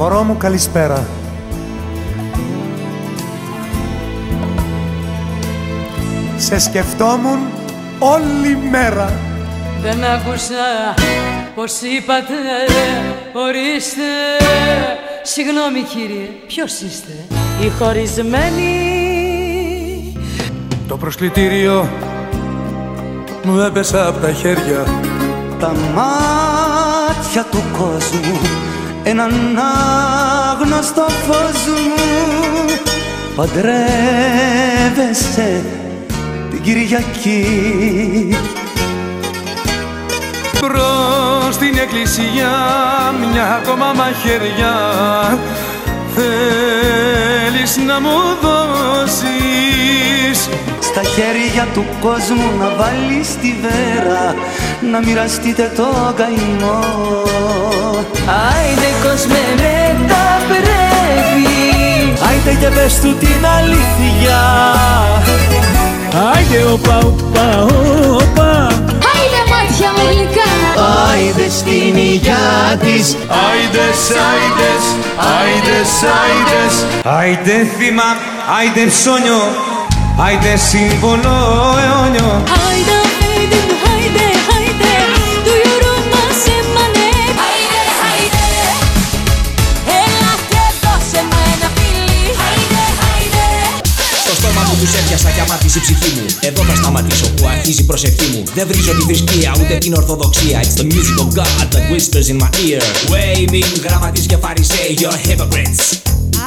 [0.00, 1.06] Μωρό μου καλησπέρα.
[6.36, 7.38] Σε σκεφτόμουν
[7.98, 9.12] όλη μέρα.
[9.82, 10.94] Δεν άκουσα
[11.54, 12.34] πως είπατε
[13.32, 14.02] ορίστε.
[15.22, 17.12] Συγγνώμη κύριε, ποιος είστε
[17.60, 18.72] Οι χωρισμένοι
[20.88, 21.88] Το προσκλητήριο
[23.42, 24.84] μου έπεσα από τα χέρια.
[25.58, 28.68] Τα μάτια του κόσμου
[29.02, 29.58] έναν
[30.50, 31.94] άγνωστο φως μου.
[33.36, 33.70] Παντρεύεσαι
[36.50, 38.36] την Κυριακή.
[40.60, 42.50] Προς την εκκλησιά
[43.32, 44.78] μια ακόμα μαχαιριά.
[46.14, 49.18] Θέλεις να μου δώσεις
[50.80, 54.34] Στα χέρια του κόσμου να βάλεις τη βέρα
[54.92, 56.78] Να μοιραστείτε το καημό
[58.50, 61.50] Άιντε κοσμενέ τα πρέπει
[62.28, 64.40] Άιντε και πες του την αλήθεια.
[66.32, 68.52] Άιντε οπα οπα οπα
[69.12, 70.50] Άιντε μάτια μου γλυκά.
[71.10, 73.16] Άιντε στην υγειά της.
[73.46, 74.84] Άιντες, άιντες,
[75.36, 76.74] άιντες, άιντες.
[77.18, 78.08] Άιντε θύμα,
[78.58, 79.42] άιντε ψώνιο.
[80.24, 81.36] Άιντε σύμβολο
[81.82, 82.42] αιώνιο.
[82.68, 82.99] Άιντε, άιντε
[95.22, 96.26] μου τους έπιασα και αμάθησε η ψυχή μου.
[96.48, 98.42] Εδώ θα σταματήσω που αρχίζει η προσευχή μου.
[98.54, 100.56] Δεν βρίζω τη θρησκεία ούτε την ορθοδοξία.
[100.64, 102.82] It's the music of God that whispers in my ear.
[103.12, 105.82] Waving γραμματείς και φαρισαίοι You're hypocrites.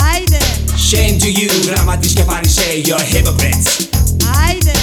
[0.10, 0.42] Άιντε,
[0.90, 3.68] Shame to you γραμματείς και φαρισαίοι You're hypocrites.
[4.44, 4.76] Άιντε.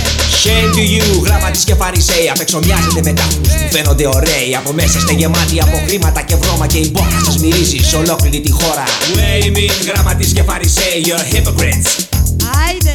[0.43, 2.29] Shame to you γραμματείς και φαρισαίοι.
[2.33, 4.51] Απ' έξω μοιάζετε με τάφους που φαίνονται ωραίοι.
[4.61, 8.41] Από μέσα είστε γεμάτοι από χρήματα και βρώμα Και η μπόχα σας μυρίζει σε ολόκληρη
[8.41, 8.85] τη χώρα.
[9.17, 12.20] Waving γραμματείς και φαρισαίοι You're hypocrites
[12.69, 12.91] Άιντε,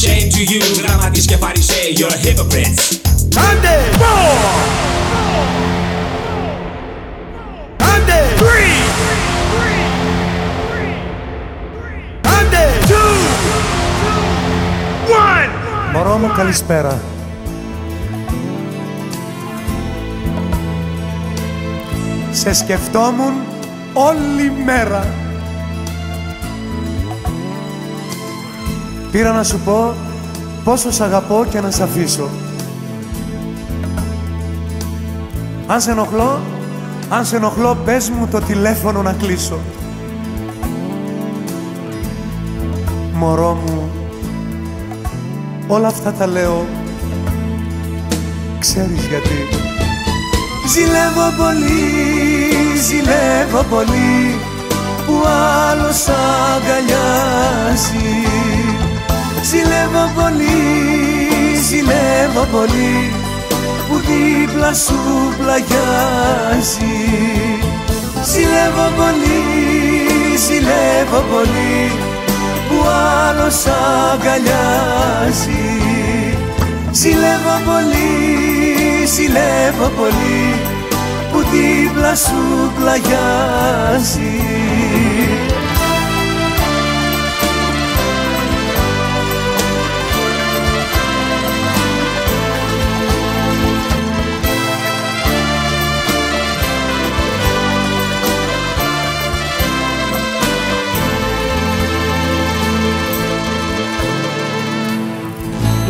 [0.00, 2.96] Shame to you γραμματείς και φαρισαίοι You're hypocrites
[3.50, 3.76] Άντε!
[7.94, 8.20] Άντε!
[12.22, 12.68] Άντε!
[15.92, 17.00] Μωρό μου καλησπέρα
[22.30, 23.32] Σε σκεφτόμουν
[23.92, 25.27] όλη μέρα
[29.18, 29.94] Πήρα να σου πω
[30.64, 32.28] πόσο σ' αγαπώ και να σ' αφήσω.
[35.66, 36.40] Αν σε ενοχλώ,
[37.08, 39.58] αν σε ενοχλώ πες μου το τηλέφωνο να κλείσω.
[43.12, 43.90] Μωρό μου,
[45.68, 46.66] όλα αυτά τα λέω.
[48.58, 49.48] Ξέρεις γιατί.
[50.68, 51.80] Ζηλεύω πολύ,
[52.86, 54.36] ζηλεύω πολύ
[55.06, 55.22] Που
[55.70, 56.06] άλλος
[56.54, 56.98] αγκαλιάζει
[59.50, 60.56] Ζηλεύω πολύ,
[61.68, 63.12] ζηλεύω πολύ
[63.88, 64.98] Που δίπλα σου
[65.38, 66.98] πλαγιάζει.
[68.24, 71.90] Ζηλεύω πολύ, ζηλεύω πολύ
[72.68, 72.86] Που
[73.28, 73.64] άλλος
[74.12, 75.66] αγκαλιάζει.
[76.90, 80.54] Ζηλεύω πολύ, ζηλεύω πολύ
[81.32, 84.38] που δίπλα σου πλαγιάζει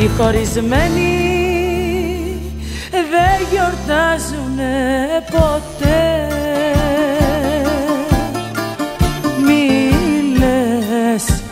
[0.00, 1.28] Οι χωρισμένοι
[2.90, 6.26] δεν γιορτάζουνε ποτέ.
[9.46, 9.80] Μη
[10.38, 11.42] λες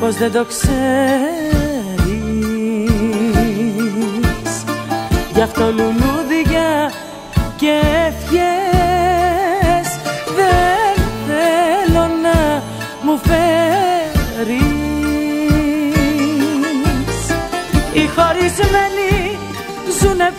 [0.00, 0.76] πως δεν το ξέρεις.
[5.34, 6.92] Γι' αυτό λουλούδια
[7.56, 7.80] και
[18.16, 19.38] Οι χωρισμένοι
[20.00, 20.32] ζουνε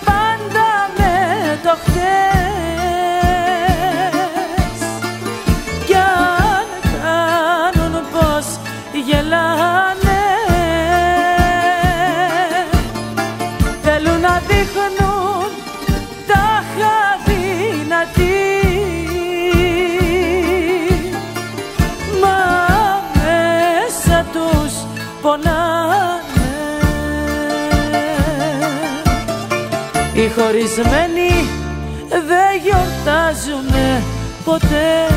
[30.67, 31.29] Οι χωρισμένοι
[32.09, 34.03] δεν γιορτάζουνε
[34.45, 35.16] ποτέ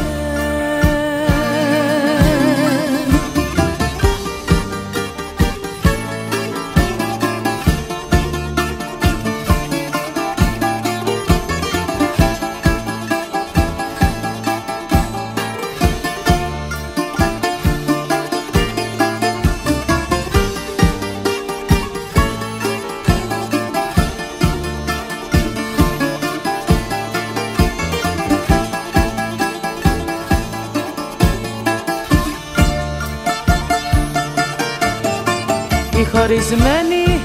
[36.31, 37.21] Οι χωρισμένοι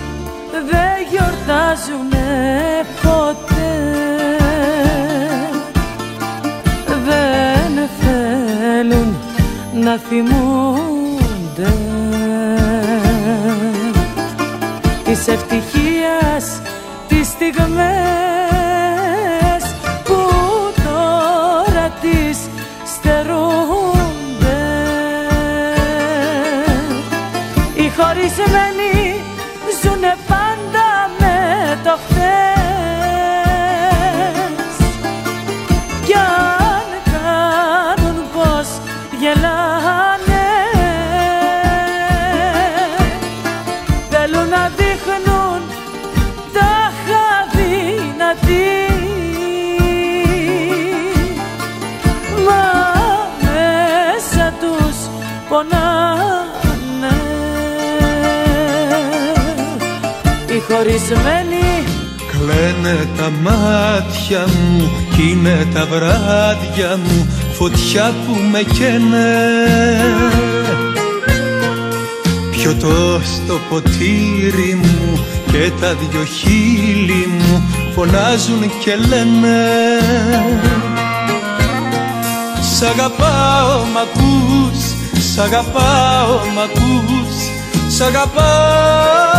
[0.51, 4.37] δεν γιορτάζουνε ποτέ.
[7.05, 9.15] Δεν θέλουν
[9.73, 11.73] να θυμούνται.
[15.03, 15.84] Της ευτυχίας
[63.25, 69.33] τα μάτια μου κι είναι τα βράδια μου φωτιά που με καίνε.
[72.51, 77.63] Πιωτό στο ποτήρι μου και τα δυο χείλη μου
[77.95, 79.67] φωνάζουν και λένε.
[82.75, 84.79] Σ' αγαπάω μ' ακούς,
[85.33, 87.35] σ' αγαπάω μ' ακούς
[87.87, 89.35] Σ' αγαπάω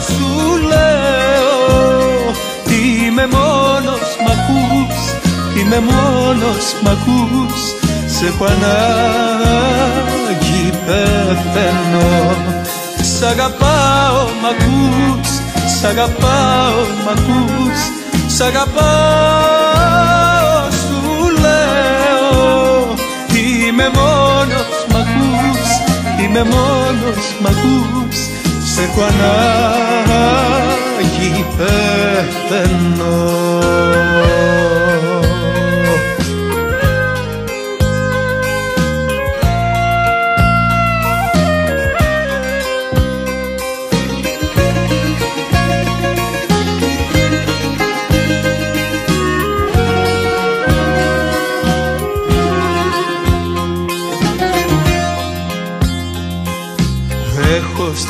[0.00, 0.26] σου
[0.68, 1.51] λέω
[3.12, 4.96] Είμαι μόνος μ' ακούς,
[5.56, 7.60] είμαι μόνος μ' ακούς.
[8.06, 9.42] Σε έχω ανάγκη
[10.86, 12.10] πεθαίνω.
[13.18, 15.28] Σ' αγαπάω μ' ακούς,
[15.80, 17.78] σ' αγαπάω μ' ακούς.
[18.36, 18.70] Σ' αγαπάω
[20.70, 21.00] σου
[21.40, 22.94] λέω.
[23.34, 25.62] Είμαι μόνος μ' ακούς,
[26.22, 28.16] είμαι μόνος μ' ακούς
[28.74, 30.64] Σ' έχω ανάγκη
[31.56, 33.16] πεθαίνω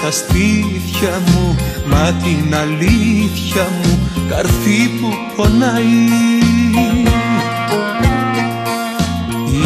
[0.02, 1.56] στα στήθια μου
[1.87, 6.08] Μα την αλήθεια μου Καρφί που πονάει.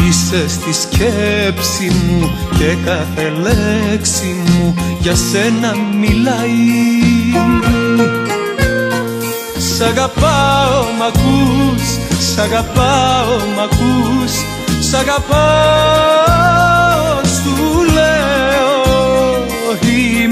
[0.07, 6.55] Είσαι στη σκέψη μου Και κάθε λέξη μου Για σένα μιλάει.
[9.57, 11.83] Σ' αγαπάω μ' ακούς
[12.33, 14.31] Σ' αγαπάω μ' ακούς
[14.89, 16.76] Σ' αγαπάω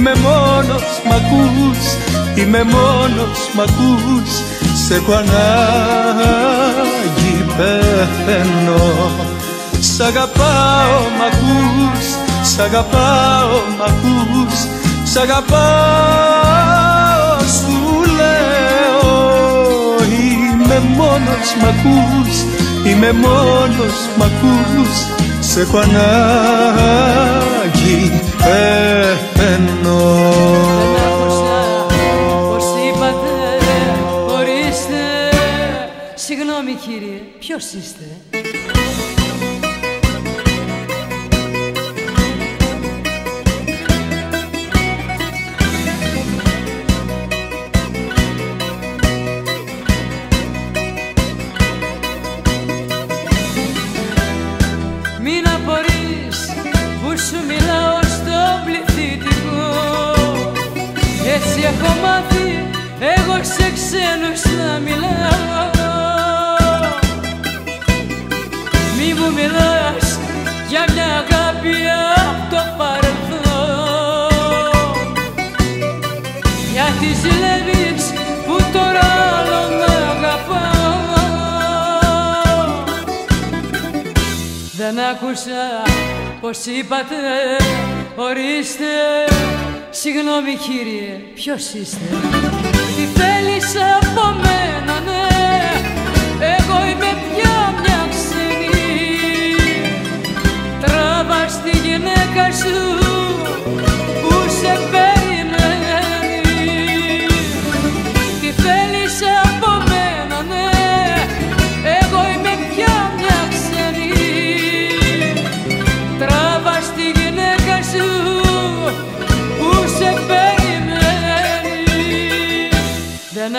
[0.05, 1.81] Είμαι μόνος μ' ακούς.
[2.35, 4.31] Είμαι μόνος μ' ακούς.
[4.85, 6.25] Σ' έχω ανάγκη
[7.57, 9.11] πεθαίνω.
[9.79, 12.05] Σ' αγαπάω μ' ακούς.
[12.51, 14.55] Σ' αγαπάω μ' ακούς.
[15.11, 15.55] Σ' αγαπάω
[17.57, 17.77] σου
[18.17, 19.13] λέω.
[20.19, 22.35] Είμαι μόνος μ' ακούς.
[22.83, 24.95] Είμαι μόνος μ' ακούς.
[25.39, 27.54] Σ' έχω ανάγκη
[28.37, 29.99] πεθαίνω.
[30.77, 31.85] Δεν άκουσα
[32.49, 33.33] πως είπατε
[34.29, 35.03] Ορίστε.
[36.15, 38.04] Συγγνώμη κύριε Ποιος είστε;
[85.35, 85.91] Άκουσα
[86.41, 87.15] πως είπατε
[88.15, 88.93] Ορίστε.
[89.89, 92.05] Συγγνώμη κύριε Ποιος είστε;
[92.95, 95.27] Τι θέλεις από μένα ναι.
[96.39, 99.27] Εγώ είμαι πια μια ξένη.
[100.81, 103.04] Τράβα στη γυναίκα σου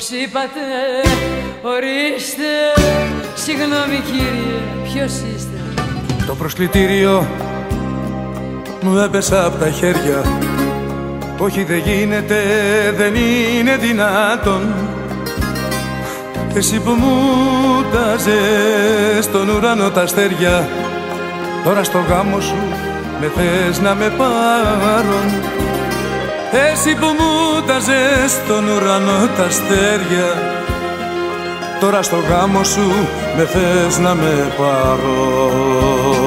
[0.00, 0.60] πως είπατε
[1.62, 2.52] Ορίστε.
[3.34, 5.49] Συγγνώμη κύριε ποιος είστε;
[6.30, 7.26] Το προσκλητήριο
[8.80, 10.24] μου έπεσα από τα χέρια.
[11.38, 12.36] Όχι δεν γίνεται,
[12.96, 14.74] δεν είναι δυνατόν.
[16.54, 17.14] Εσύ που μου
[17.92, 20.68] τάζες στον ουρανό τα αστέρια
[21.64, 22.62] Τώρα στο γάμο σου
[23.20, 25.28] με θες να με πάρουν.
[26.72, 30.58] Εσύ που μου τάζες στον ουρανό τα αστέρια
[31.80, 32.92] Τώρα στο γάμο σου
[33.36, 36.19] με θες να με πάρουν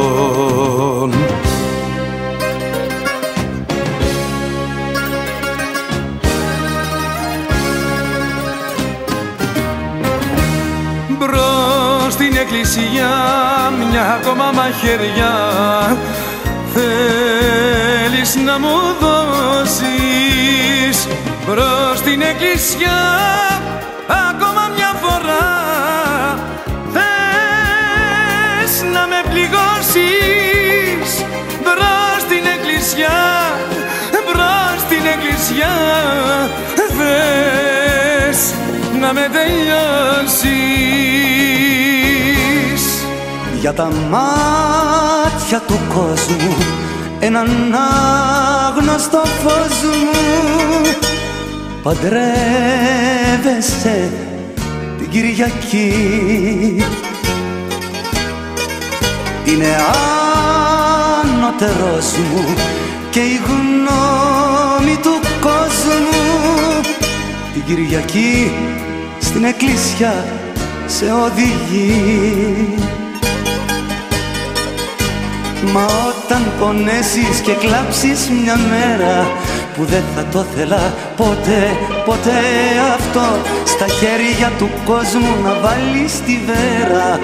[12.53, 13.13] εκκλησιά
[13.89, 15.36] μια ακόμα μαχαιριά.
[16.74, 20.17] Θέλεις να μου δώσεις
[21.48, 23.01] Μπρος στην εκκλησιά
[24.29, 25.48] ακόμα μια φορά.
[26.93, 31.10] Θες να με πληγώσεις
[31.63, 33.19] Μπρος στην εκκλησιά
[34.25, 35.74] Μπρος στην εκκλησιά.
[36.98, 38.39] Θες
[39.00, 40.74] να με τελειώσεις
[43.63, 46.55] για τα μάτια του κόσμου
[47.20, 47.48] έναν
[48.67, 50.22] άγνωστο φως μου.
[51.84, 52.20] Παντρεύεσαι
[54.98, 55.93] την Κυριακή.
[59.46, 59.75] Είναι
[61.22, 62.53] ανώτερος μου
[63.10, 66.82] και η γνώμη του κόσμου.
[67.53, 68.51] Την Κυριακή
[69.20, 70.25] στην εκκλησιά
[70.86, 72.74] σε οδηγεί
[75.72, 79.27] Μα όταν πονέσεις και κλάψεις μια μέρα
[79.75, 81.62] που δεν θα το θέλα ποτέ,
[82.05, 82.41] ποτέ
[82.96, 83.25] αυτό
[83.65, 87.20] στα χέρια του κόσμου να βάλεις τη βέρα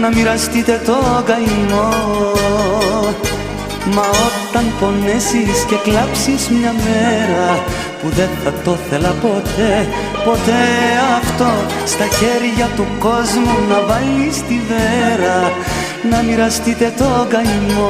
[0.00, 1.92] να μοιραστείτε το καημό.
[3.94, 7.62] Μα όταν πονέσεις και κλάψεις μια μέρα
[8.02, 9.88] που δεν θα το θέλα ποτέ,
[10.24, 10.64] ποτέ
[11.18, 11.50] αυτό
[11.86, 15.52] στα χέρια του κόσμου να βάλεις τη βέρα
[16.10, 17.88] να μοιραστείτε το καημό.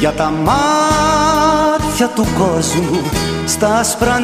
[0.00, 3.00] Για τα μάτια του κόσμου
[3.46, 4.18] στα άσπρα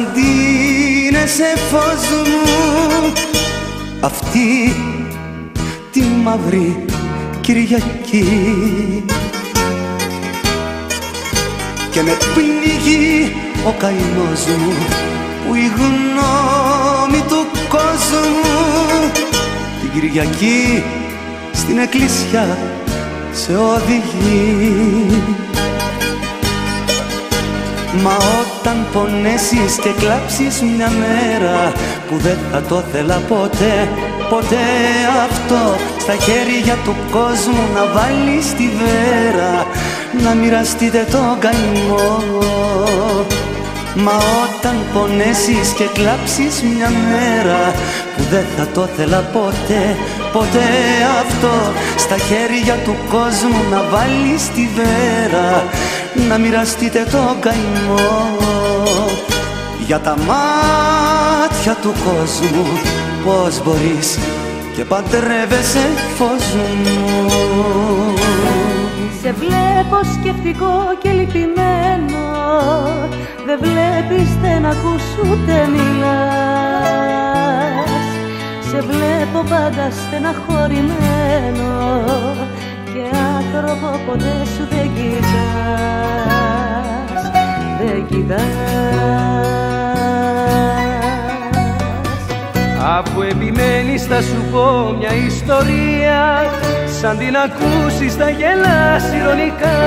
[1.25, 3.13] σε φως μου
[3.99, 5.00] αυτή τη
[6.23, 6.85] μαύρη
[7.41, 9.03] Κυριακή.
[11.91, 13.35] Και με πνίγει
[13.67, 14.73] ο καημός μου
[15.47, 19.11] που η γνώμη του κόσμου.
[19.81, 20.83] Την Κυριακή
[21.53, 22.57] στην εκκλησιά
[23.31, 25.23] σε οδηγεί.
[28.03, 31.71] Μα όταν πονέσεις και κλάψεις μια μέρα
[32.09, 33.89] που δεν θα το θέλα ποτέ,
[34.29, 34.65] ποτέ
[35.29, 35.75] αυτό
[36.11, 39.67] στα χέρια του κόσμου να βάλεις τη βέρα
[40.23, 42.23] να μοιραστείτε το καημό
[43.95, 44.11] Μα
[44.43, 47.73] όταν πονέσεις και κλάψεις μια μέρα
[48.17, 49.95] Που δεν θα το θέλα ποτέ,
[50.33, 50.69] ποτέ
[51.21, 51.53] αυτό
[51.97, 55.63] Στα χέρια του κόσμου να βάλεις τη βέρα
[56.27, 58.35] Να μοιραστείτε το καημό
[59.85, 62.65] Για τα μάτια του κόσμου
[63.25, 64.17] Πώς μπορείς
[64.81, 65.85] και παντρεύεσαι
[66.15, 66.65] φως μου.
[69.21, 72.25] Σε βλέπω σκεφτικό και λυπημένο.
[73.45, 76.11] Δεν βλέπεις, δεν ακούς ούτε μιλάς.
[78.69, 82.03] Σε βλέπω πάντα στεναχωρημένο.
[82.93, 83.03] Και
[83.37, 85.21] άνθρωπο ποτέ σου δεν κοιτάς.
[87.79, 88.61] Δεν κοιτάς
[93.13, 96.49] Αφού επιμένεις θα σου πω μια ιστορία.
[97.01, 99.79] Σαν την ακούσεις θα γελάς ηρωνικά.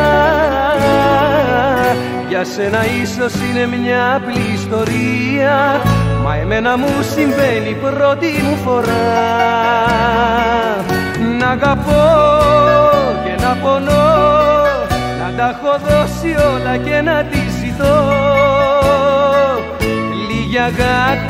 [2.29, 5.81] Για σένα ίσως είναι μια απλή ιστορία
[6.25, 8.93] Μα εμένα μου συμβαίνει πρώτη μου φορά.
[11.39, 12.05] Να αγαπώ
[13.25, 14.13] και να πονώ
[15.21, 18.13] Να τα έχω δώσει όλα και να τη ζητώ.
[20.29, 21.24] Λίγη αγάπη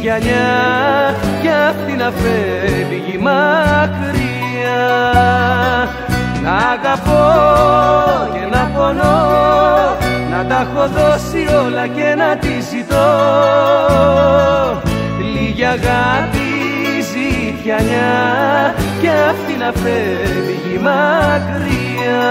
[0.00, 4.80] ζητιανιά κι αυτή να φεύγει μακριά.
[6.42, 7.24] Να αγαπώ
[8.32, 9.18] και να πονώ
[10.30, 13.08] να τα έχω δώσει όλα και να τη ζητώ.
[15.18, 16.48] Λίγη αγάπη
[17.12, 22.30] ζητιανιά κι αυτή να φεύγει μακριά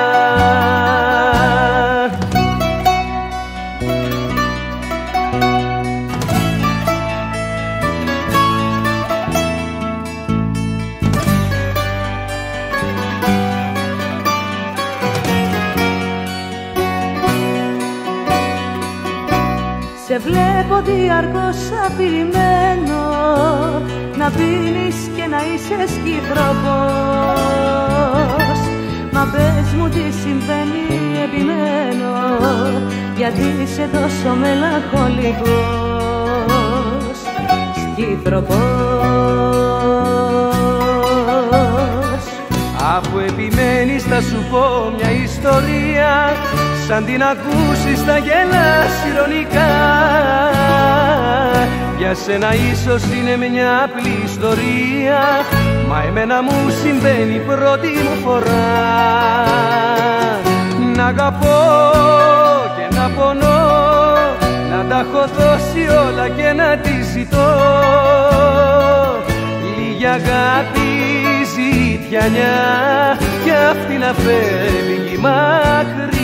[20.20, 23.02] Σε βλέπω διαρκώς απειλημένο
[24.18, 26.60] Να πίνεις και να είσαι σκυφροπός
[29.12, 30.84] Μα πες μου τι συμβαίνει
[31.24, 32.14] επιμένω
[33.16, 37.18] Γιατί είσαι τόσο μελαγχολικός.
[37.76, 38.58] Σκυφροπός
[42.98, 46.36] Αφού επιμένεις θα σου πω μια ιστορία
[46.89, 49.71] Σαν την ακούσεις θα γελάς ηρωνικά.
[51.97, 55.21] Για σένα ίσως είναι μια απλή ιστορία
[55.88, 58.67] Μα εμένα μου συμβαίνει πρώτη μου φορά.
[60.95, 61.62] Να αγαπώ
[62.78, 63.62] και να πονώ
[64.71, 67.56] Να τα έχω δώσει όλα και να τη ζητώ.
[69.78, 70.89] Λίγη αγάπη
[71.54, 72.58] ζητιανιά
[73.43, 76.19] Κι αυτή να φεύγει μακριά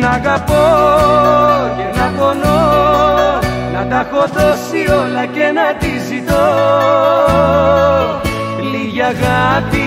[0.00, 0.66] να αγαπώ
[1.76, 2.64] και να πονώ
[3.72, 6.46] Να τα έχω δώσει όλα και να τη ζητώ.
[8.72, 9.86] Λίγη αγάπη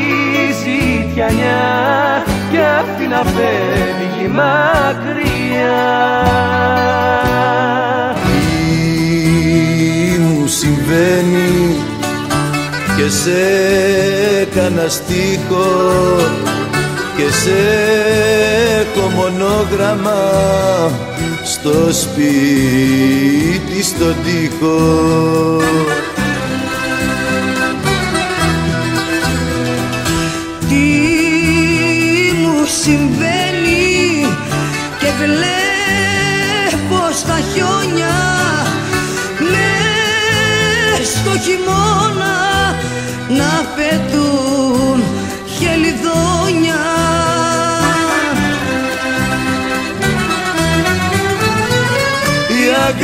[0.64, 5.80] ζητιανιά Και αυτή να φεύγει μακριά.
[10.12, 11.76] Τι μου συμβαίνει
[12.98, 13.40] και σε
[14.56, 15.66] κανένα στίχο
[17.20, 17.60] και σε
[18.80, 20.22] έχω μονόγραμμα
[21.44, 25.62] στο σπίτι στον τοίχο.
[30.70, 30.76] Τι
[32.42, 34.26] μου συμβαίνει
[35.00, 38.18] και βλέπω στα χιόνια
[39.40, 42.38] μες στο χειμώνα
[43.30, 45.04] να πετούν
[45.58, 46.29] χελιδόνια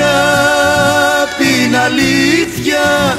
[0.05, 3.17] αγάπη είναι αλήθεια.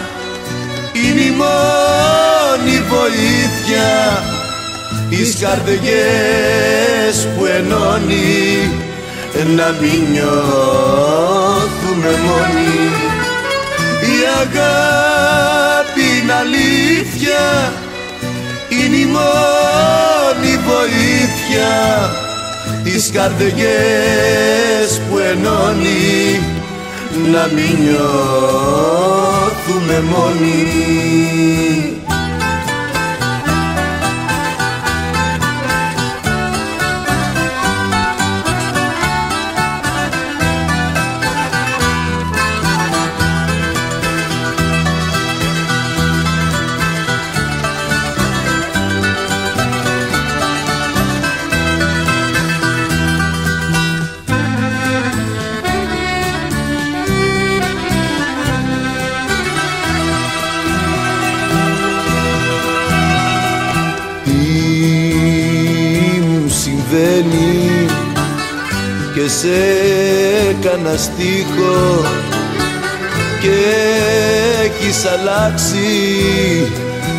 [0.92, 4.22] Είναι η μόνη βοήθεια
[5.10, 8.70] τις καρδιές που ενώνει.
[9.56, 12.76] Να μην νιώθουμε μόνοι.
[14.00, 17.72] Η αγάπη είναι αλήθεια.
[18.68, 21.74] Είναι η μόνη βοήθεια
[22.84, 26.40] τις καρδιές που ενώνει
[27.32, 29.16] να μην νιώθουμε
[30.00, 30.56] μόνοι
[70.76, 72.04] έκανα στίχο
[73.40, 73.56] και
[74.64, 75.88] έχεις αλλάξει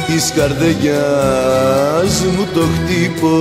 [0.07, 3.35] της καρδιάς μου το χτύπο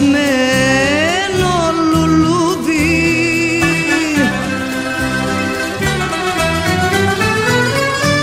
[0.00, 1.52] ανθισμένο
[1.92, 2.98] λουλούδι.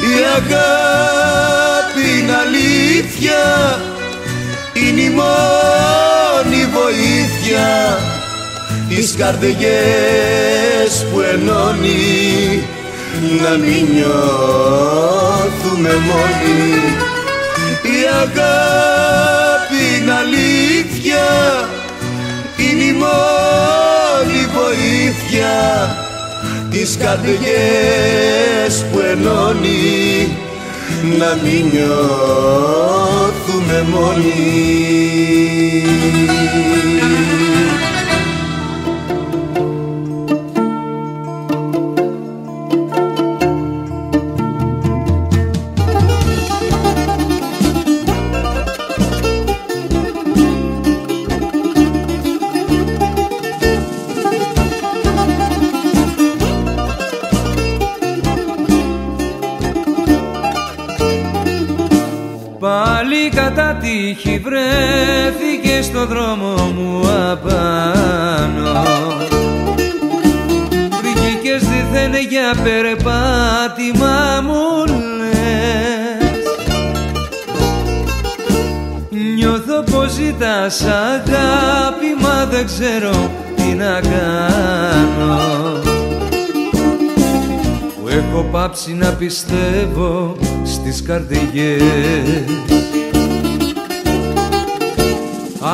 [0.01, 0.03] Η
[0.35, 3.41] αγάπη είναι αλήθεια
[4.73, 7.69] Είναι η μόνη βοήθεια
[8.89, 12.63] Τις καρδιές που ενώνει.
[13.41, 16.73] Να μην νιώθουμε μόνοι.
[17.81, 18.66] Η αγάπη
[20.07, 21.25] είναι αλήθεια
[22.57, 25.55] Είναι η μόνη βοήθεια
[26.69, 30.27] τις καρδιές που ενώνει
[31.17, 32.97] να μην νιώθουμε
[33.91, 34.67] μόνοι.
[64.07, 68.83] Τύχη βρέθηκε στο δρόμο μου απάνω.
[71.01, 74.85] Βγήκες δίθεν για περπάτημα μου
[75.17, 76.43] λες.
[79.35, 85.41] Νιώθω πως ζητάς αγάπη μα δεν ξέρω τι να κάνω.
[88.01, 92.86] Που έχω πάψει να πιστεύω στις καρδιές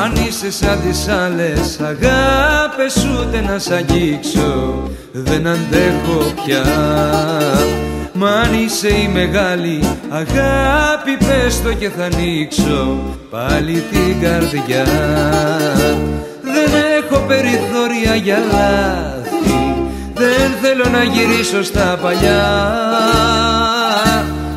[0.02, 6.64] Αν είσαι σαν τις άλλες αγάπες ούτε να σ' αγγίξω δεν αντέχω πια.
[8.14, 9.80] Μα αν είσαι η μεγάλη
[10.10, 12.98] αγάπη πες το και θα ανοίξω
[13.30, 14.86] πάλι την καρδιά.
[16.42, 19.24] Δεν έχω περιθώρια για λάθη
[20.16, 22.44] δεν θέλω να γυρίσω στα παλιά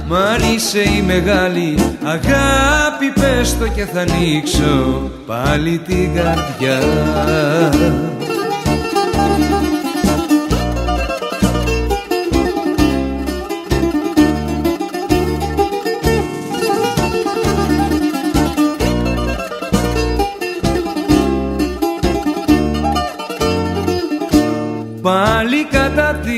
[0.08, 6.78] Μ' αν είσαι η μεγάλη αγάπη πες το και θα ανοίξω πάλι την καρδιά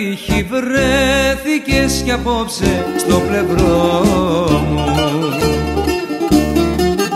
[0.09, 4.03] τύχη βρέθηκες κι απόψε στο πλευρό
[4.71, 4.85] μου.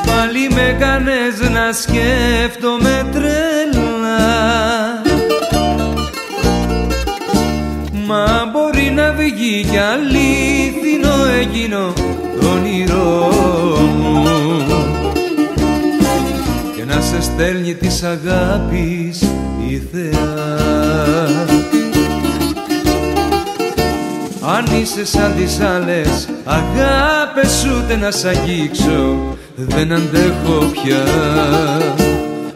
[0.06, 4.22] Πάλι με κάνες να σκέφτομαι τρελά.
[8.06, 11.92] Μα μπορεί να βγει κι αλήθινο εκείνο
[12.40, 13.30] το όνειρό
[13.98, 14.24] μου.
[16.76, 19.22] Και να σε στέλνει της αγάπης
[19.68, 21.51] η θεά
[24.80, 26.28] είσαι σαν τις άλλες.
[26.44, 31.04] Αγάπες ούτε να σ' αγγίξω δεν αντέχω πια.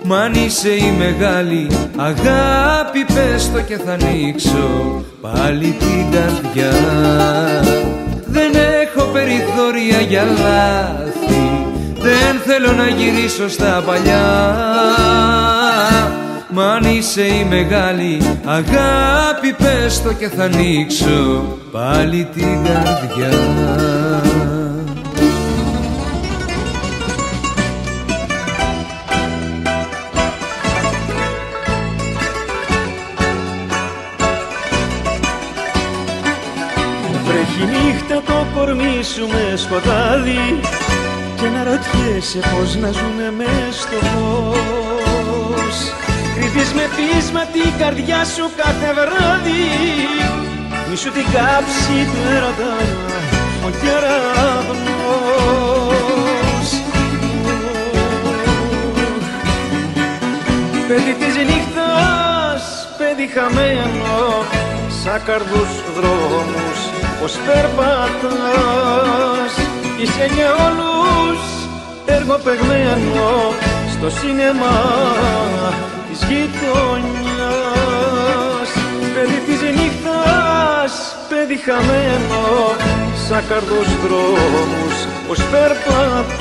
[0.02, 6.72] Μ' αν είσαι η μεγάλη αγάπη πες το και θα ανοίξω πάλι την καρδιά.
[8.26, 11.46] Δεν έχω περιθώρια για λάθη
[12.06, 14.56] δεν θέλω να γυρίσω στα παλιά
[16.48, 23.30] Μ' αν είσαι η μεγάλη αγάπη πες το και θα ανοίξω πάλι την καρδιά.
[37.24, 40.60] Βρέχει νύχτα το κορμί σου με σκοτάδι
[41.36, 44.95] και να ρωτιέσαι πως να ζουνε μες στο φως
[46.46, 49.66] Κρυφείς με πείσμα την καρδιά σου κάθε βράδυ.
[50.88, 52.72] Μη σου την κάψει του έρωτα
[53.66, 54.98] ο κεραυνός.
[60.88, 62.62] Παιδί της νύχτας,
[62.98, 64.16] παιδί χαμένο
[65.02, 66.78] σαν καρδούς δρόμους
[67.20, 69.52] πως περπατάς.
[70.00, 71.40] Είσαι για όλους
[72.06, 73.26] έργο παιγμένο
[73.92, 74.74] στο σίνεμα
[76.18, 77.90] της γειτονιάς.
[79.14, 82.44] Παιδί της νύχτας, παιδί χαμένο
[83.28, 84.96] σαν καρδός δρόμους
[85.28, 86.36] πως περπατάς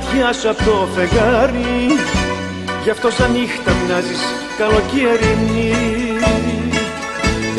[0.00, 1.98] έχει η ματιά σου από το φεγγάρι.
[2.82, 4.20] Γι' αυτό σαν νύχτα μοιάζεις
[4.58, 5.72] καλοκαιρινή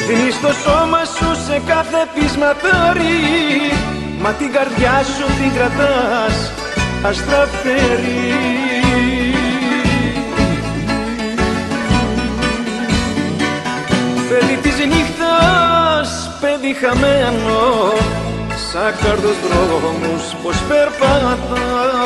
[0.08, 3.20] Δίνεις το σώμα σου σε κάθε πεισματάρι
[4.22, 6.52] Μα την καρδιά σου την κρατάς
[7.04, 8.32] αστραφερή
[14.30, 17.92] Παιδί της νύχτας, παιδί χαμένο
[18.74, 22.06] Σαν καρδος δρόμους πως περπατάς.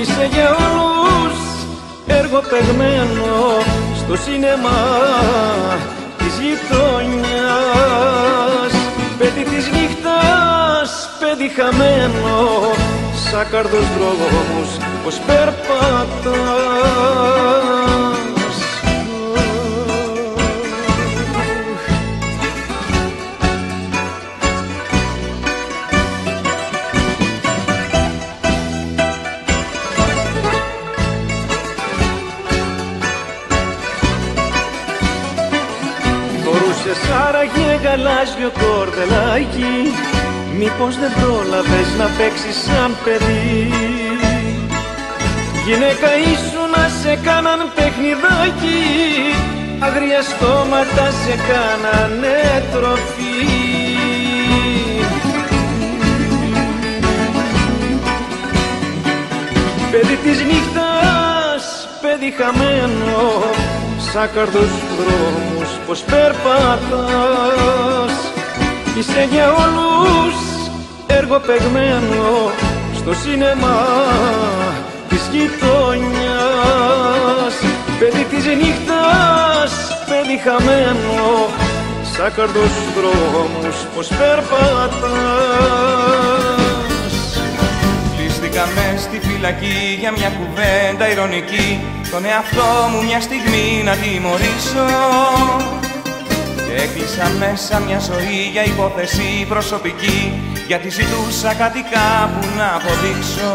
[0.00, 1.38] Είσαι για όλους
[2.06, 3.28] έργο παιγμένο
[3.96, 4.78] στο σίνεμα
[6.18, 7.92] της γειτονιάς.
[9.18, 12.38] Παιδί της νύχτας, παιδί χαμένο
[13.30, 14.70] σαν καρδος δρόμους
[15.04, 16.70] πως περπατάς
[38.20, 39.74] γαλάζιο κορδελάκι
[40.58, 43.72] Μήπως δεν πρόλαβες να παίξεις σαν παιδί.
[45.66, 48.80] Γυναίκα ήσου να σε κάναν παιχνιδάκι
[49.78, 52.38] Αγρία στόματα σε κάνανε
[52.72, 53.38] τροφή.
[59.90, 61.64] Παιδί της νύχτας,
[62.00, 63.20] παιδί χαμένο
[64.12, 68.09] Σαν καρδούς δρόμους πως περπατάς
[68.98, 70.34] Είσαι για όλους
[71.06, 72.50] έργο παιγμένο
[72.94, 73.76] στο σίνεμα
[75.08, 76.20] της γειτονιάς.
[77.98, 79.72] Παιδί της νύχτας,
[80.08, 81.48] παιδί χαμένο
[82.16, 84.60] σαν καρδούς δρόμους πως περπατάς.
[88.16, 91.80] Κλείστηκα μες στη φυλακή για μια κουβέντα ηρωνική.
[92.10, 94.86] Τον εαυτό μου μια στιγμή να τιμωρήσω.
[95.82, 95.89] Και
[96.84, 100.20] έκλεισα μέσα μια ζωή για υπόθεση προσωπική
[100.66, 103.52] Γιατί ζητούσα κάτι κάπου να αποδείξω.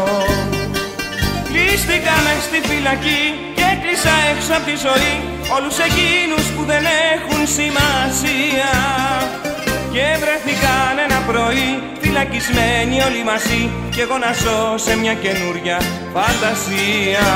[1.48, 3.24] Κλείστηκα μες στη φυλακή
[3.56, 5.14] και έκλεισα έξω από τη ζωή
[5.56, 8.72] Όλους εκείνους που δεν έχουν σημασία.
[9.92, 11.68] Και βρεθήκαν ένα πρωί
[12.00, 15.80] φυλακισμένοι όλοι μαζί Κι εγώ να ζω σε μια καινούρια
[16.14, 17.26] φαντασία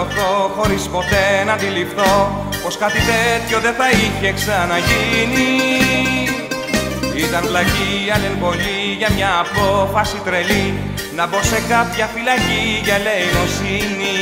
[0.00, 2.14] δικαιωθώ χωρίς ποτέ να αντιληφθώ
[2.62, 5.52] Πως κάτι τέτοιο δεν θα είχε ξαναγίνει.
[7.24, 7.92] Ήταν πλακή
[8.40, 10.66] πολύ για μια απόφαση τρελή
[11.16, 14.16] Να μπω σε κάποια φυλακή για ελεημοσύνη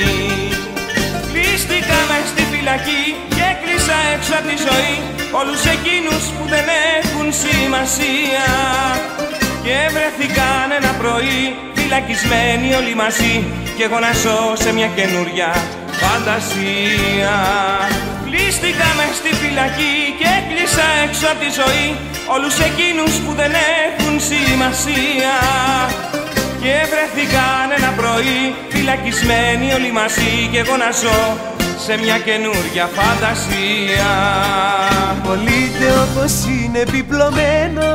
[1.32, 4.94] Κλείστηκα μες στη φυλακή και έκλεισα έξω από τη ζωή
[5.40, 8.46] Όλους εκείνους που δεν έχουν σημασία.
[9.64, 11.42] Και βρεθήκαν ένα πρωί
[11.74, 13.34] φυλακισμένοι όλοι μαζί
[13.78, 15.50] Κι εγώ να ζω σε μια καινούρια
[16.00, 17.34] φαντασία.
[18.24, 21.88] Κλείστηκα μες στη φυλακή και έκλεισα έξω από τη ζωή
[22.34, 23.52] Όλους εκείνους που δεν
[23.86, 25.34] έχουν σημασία.
[26.62, 31.20] Και βρεθήκαν ένα πρωί φυλακισμένοι όλοι μαζί Κι εγώ να ζω
[31.84, 34.10] σε μια καινούρια φαντασία.
[35.26, 37.88] Πολύτε όπως είναι επιπλωμένο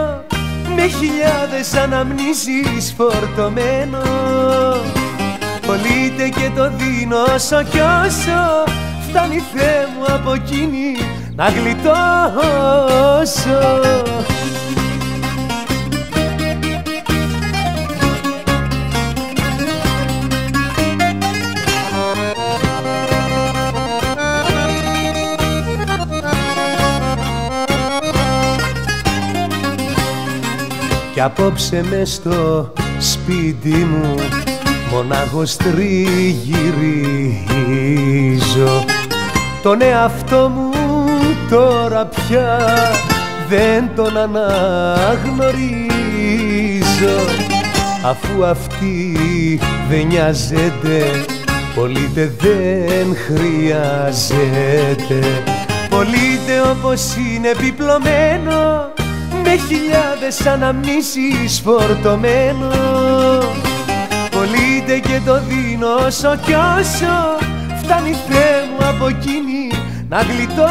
[0.76, 4.02] με χιλιάδες αναμνήσεις φορτωμένο
[5.74, 8.64] Πολύτε και το δίνω όσο κι όσο
[9.10, 10.96] φτάνει Θεέ μου από εκείνη
[11.36, 11.82] να γλιτώσω.
[31.14, 34.16] Κι απόψε μες στο σπίτι μου
[34.94, 36.54] μονάχος τριγυρίζω.
[39.62, 40.72] Τον εαυτό μου
[41.50, 42.60] τώρα πια
[43.50, 44.64] δεν τον αναγνωρίζω.
[48.06, 49.18] Αφού αυτή
[49.90, 51.26] δεν νοιάζεται
[51.76, 55.20] Πολύτε δεν χρειάζεται.
[55.90, 58.92] Πολύτε όπως είναι επιπλωμένο
[59.44, 62.72] Με χιλιάδες αναμνήσεις φορτωμένο
[64.44, 67.38] Πολύτε και το δίνω όσο κι όσο
[67.84, 69.72] Φτάνει Θεέ μου από εκείνη
[70.10, 70.62] να γλιτώσω.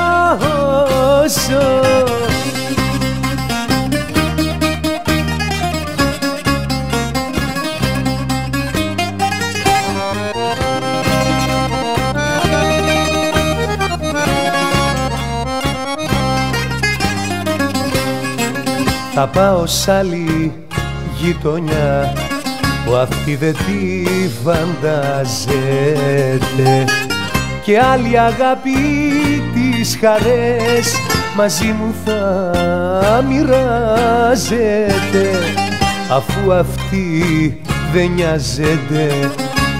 [19.15, 20.53] Θα πάω σ' άλλη
[21.21, 22.13] γειτονιά
[22.85, 24.05] που αυτή δεν τη
[24.45, 24.75] φανταζέται
[27.65, 28.71] και άλλη αγάπη
[29.55, 30.95] τις χαρές
[31.37, 34.59] μαζί μου θα μοιράζεται.
[36.11, 37.61] Αφού αυτή
[37.93, 39.31] δεν νοιάζεται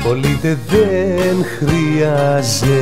[0.05, 2.73] πολύτε δεν χρειάζεται.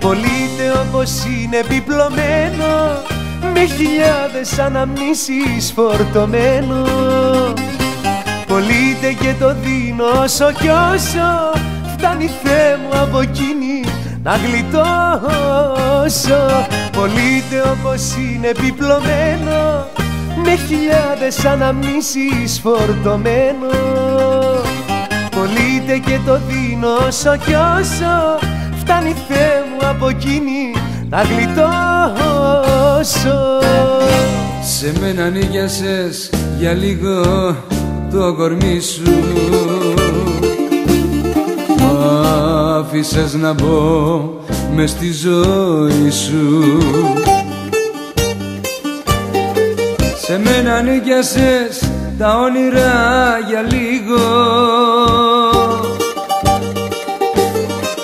[0.00, 3.02] Πολύτε όπως είναι επιπλωμένο
[3.54, 6.84] με χιλιάδες αναμνήσεις φορτωμένο
[9.02, 11.52] Πολύτε και το δίνω όσο κι όσο
[11.96, 13.84] φτάνει Θεέ μου από εκείνη
[14.22, 14.76] να γλιτώσω.
[16.92, 19.86] Πολύτε όπως είναι επιπλωμένο
[20.44, 23.70] με χιλιάδες αναμνήσεις φορτωμένο.
[25.30, 28.38] Πολύτε και το δίνω όσο κι όσο
[28.80, 30.74] φτάνει Θεέ μου από εκείνη
[31.08, 31.60] να γλιτώσω.
[34.62, 37.20] Σε μένα νίκιασες για λίγο
[38.12, 39.02] το κορμί σου.
[41.78, 42.06] Μ'
[42.78, 44.20] άφησες να μπω
[44.74, 46.78] μες στη ζωή σου.
[50.24, 54.20] Σε μένα νίκιασες τα όνειρα για λίγο.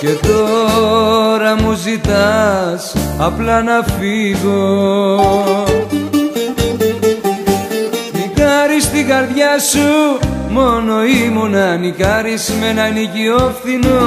[0.01, 5.19] Και τώρα μου ζητάς απλά να φύγω
[9.09, 10.19] στην καρδιά σου.
[10.51, 13.99] Μόνο ήμουνα νικάρις με ένα νοικιό φθηνό.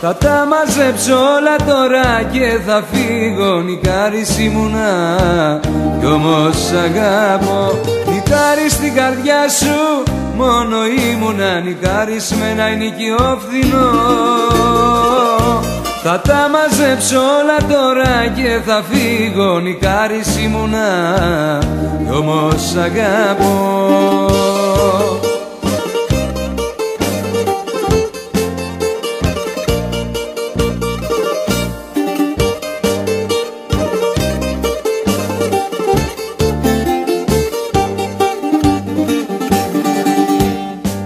[0.00, 5.20] Θα τα μαζέψω όλα τώρα και θα φύγω Νικάρις ήμουνα.
[6.00, 7.78] Κι όμως αγάπω
[8.12, 10.02] Νικάρις στην καρδιά σου.
[10.36, 10.76] Μόνο
[11.12, 13.90] ήμουνα νικάρις με ένα ενοικιό φθηνό
[16.02, 21.58] θα τα μαζέψω όλα τώρα και θα φύγω νικάρις ήμουνα
[22.04, 24.28] κι όμως αγαπώ.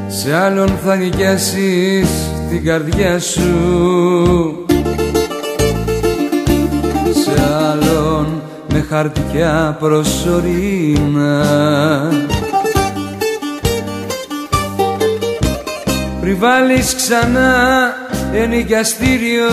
[0.08, 2.08] Σε άλλον θα νοικιάσεις
[2.50, 4.63] την καρδιά σου
[8.84, 11.44] με χαρτιά προσωρινά.
[16.20, 17.94] Πριν βάλεις ξανά
[18.32, 19.48] ενοικιαστήριο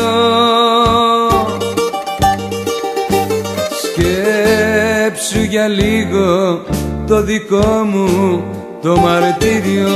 [3.83, 6.61] Σκέψου για λίγο
[7.07, 8.43] το δικό μου
[8.81, 9.89] το μαρτύριο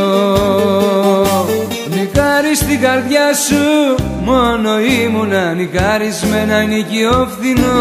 [2.36, 7.73] Νικάρι στην καρδιά σου μόνο ήμουνα νικάρις με ένα νοικιό φθηνό.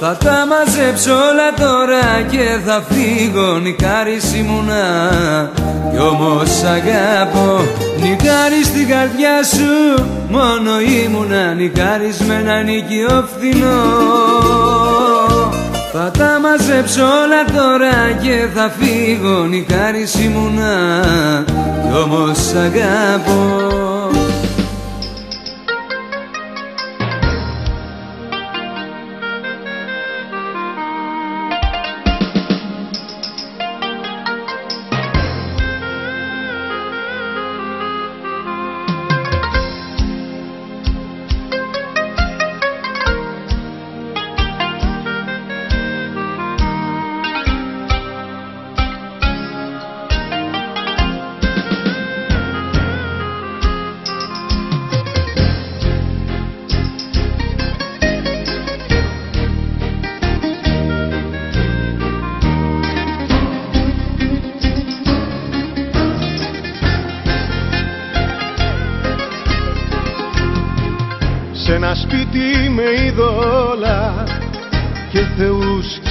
[0.00, 4.84] Θα τα μαζέψω όλα τώρα και θα φύγω νικάρις ήμουνα.
[5.92, 7.60] Κι όμως αγαπώ
[8.00, 14.65] νικάρι στην καρδιά σου μόνο ήμουνα νικάρις με ένα νοικιό φθηνό
[15.98, 21.04] θα τα μαζέψω όλα τώρα και θα φύγω νικάρις ήμουνα.
[21.82, 23.85] Κι όμως αγαπώ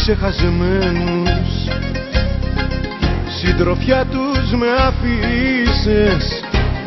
[0.06, 1.51] ξεχασμένους.
[3.39, 6.43] Συντροφιά τους με αφήσες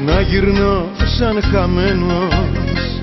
[0.07, 0.87] να γυρνώ
[1.19, 3.01] σαν χαμένος.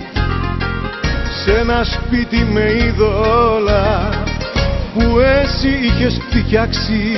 [1.44, 4.10] Σε ένα σπίτι με είδωλα
[4.94, 7.18] που εσύ είχες φτιάξει.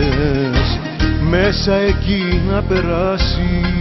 [1.30, 3.73] μέσα εκεί να περάσεις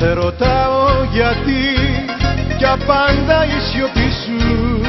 [0.00, 1.62] Σε ρωτάω γιατί
[2.58, 4.80] κι απάντα η σιωπή σου.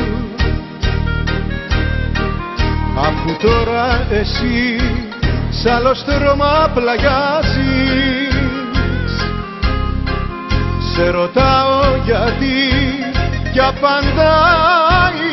[2.97, 4.79] Αφού τώρα εσύ
[5.49, 8.33] σ' άλλο στρώμα πλαγιάζεις.
[10.93, 12.57] Σε ρωτάω γιατί
[13.51, 14.33] κι απάντα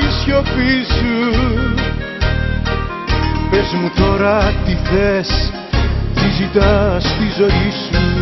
[0.01, 1.15] η σιωπή σου.
[3.51, 5.29] Πες μου τώρα τι θες,
[6.15, 8.18] τι ζητάς στη ζωή σου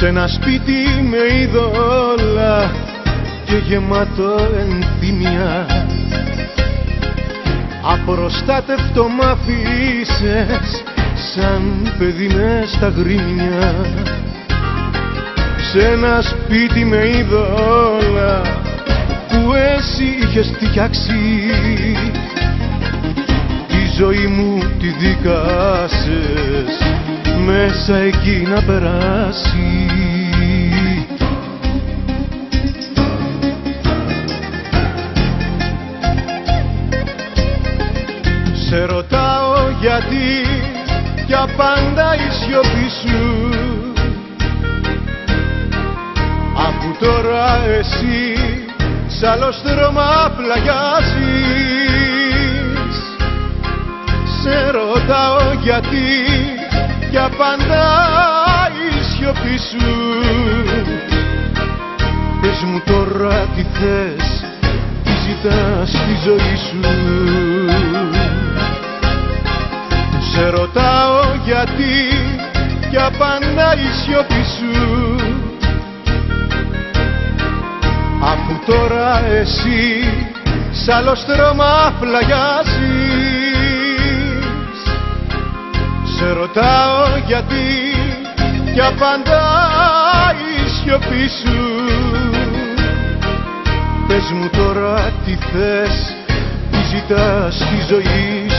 [0.00, 0.72] Σ' ένα σπίτι
[1.10, 2.70] με είδωλα
[3.44, 5.66] και γεμάτο ενθυμία
[7.82, 10.82] Απροστάτευτο μ' αφήσες
[11.32, 13.74] σαν παιδί μες στα γρήμια
[15.70, 18.42] Σ' ένα σπίτι με είδωλα
[19.28, 21.20] που εσύ είχες φτιάξει.
[23.68, 26.78] Τη ζωή μου τη δίκασες
[27.46, 29.89] μέσα εκεί να περάσει
[38.70, 40.46] Σε ρωτάω γιατί
[41.26, 43.48] για πάντα η σιωπή σου.
[46.56, 48.34] Αφού τώρα εσύ
[49.06, 51.16] σ' άλλο στρώμα πλαγιάζεις.
[54.42, 56.08] Σε ρωτάω γιατί
[57.10, 57.84] για πάντα
[58.88, 59.88] η σιωπή σου.
[62.40, 64.44] Πες μου τώρα τι θες,
[65.04, 66.80] τι ζητάς στη ζωή σου
[70.40, 71.94] Σε ρωτάω γιατί
[72.90, 75.16] για πάντα η σιωπή σου.
[78.22, 80.04] Αφού τώρα εσύ
[80.72, 82.80] σ' άλλο στρώμα πλαγιάζεις
[86.16, 87.94] σε ρωτάω γιατί
[88.72, 89.42] για πάντα
[90.64, 91.58] η σιωπή σου.
[94.08, 96.14] Πες μου τώρα τι θες,
[96.70, 98.49] τι ζητάς στη ζωή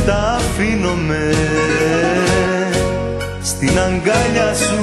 [0.00, 1.30] σου Νύχτα αφήνομαι
[3.42, 4.80] στην αγκάλια σου.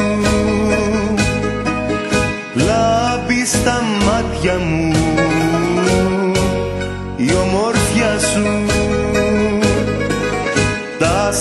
[2.53, 4.91] Λάμπει στα μάτια μου
[7.15, 8.65] η ομορφιά σου.
[10.99, 11.31] Τα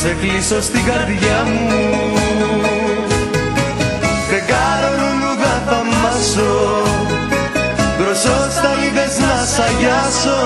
[0.00, 1.68] σε κλείσω στην καρδιά μου.
[4.28, 6.82] Φεγγάρο λουλούδα θα μάσω.
[7.98, 10.40] Δροσό στα λίδες να σ' αγιάσω.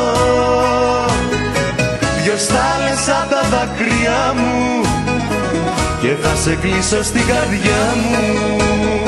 [2.23, 4.81] Δυο στάλες απ' τα δάκρυά μου.
[6.01, 9.02] Και θα σε κλείσω στην καρδιά μου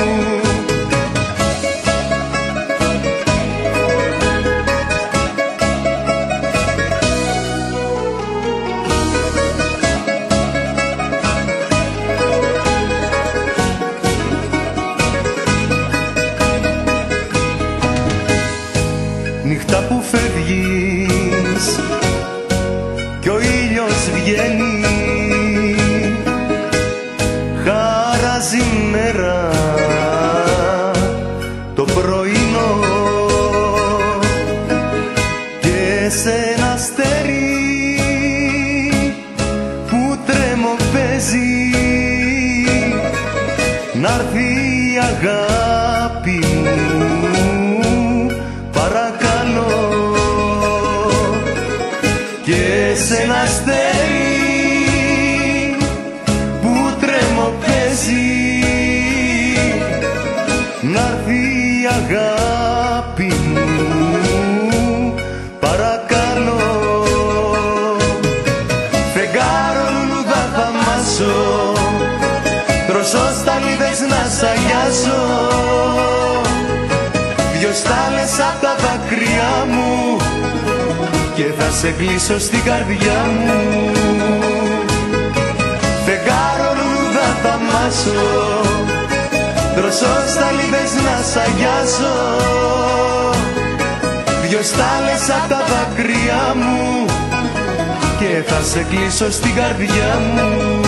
[81.80, 83.60] σε κλείσω στην καρδιά μου.
[86.04, 88.24] Φεγγάρο λουλούδα θα μάσω.
[89.76, 92.16] Δροσό σταλίδες να σ' αγιάσω.
[94.42, 97.04] Δυο στάλες απ' τα δάκρυά μου.
[98.18, 100.80] Και θα σε κλείσω στην καρδιά μου.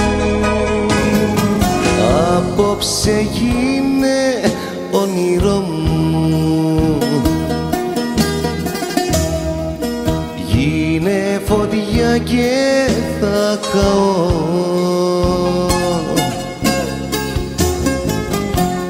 [2.37, 3.76] Απόψε γίνε
[12.17, 12.91] φωτιά και
[13.21, 14.45] θα καώ.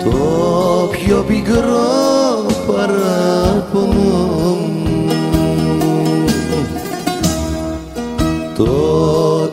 [0.05, 3.97] Το πιο πικρό παράπονο
[4.55, 5.05] μου.
[8.57, 8.67] Το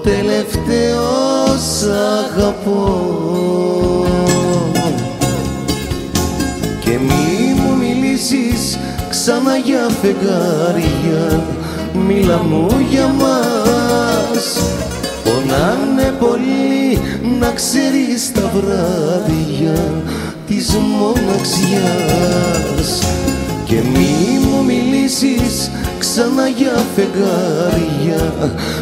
[0.04, 1.04] τελευταίο
[1.58, 1.88] σ'
[2.28, 2.84] αγαπώ.
[6.80, 11.44] Και μη μου μιλήσεις ξανά για φεγγάρια
[12.08, 14.60] Μίλα μου για μας.
[15.24, 17.00] Πονάνε πολύ
[17.40, 20.04] να ξέρεις τα βράδια
[20.48, 21.62] της μοναξιάς.
[23.66, 28.34] Και μη μου μιλήσεις ξανά για φεγγάρια.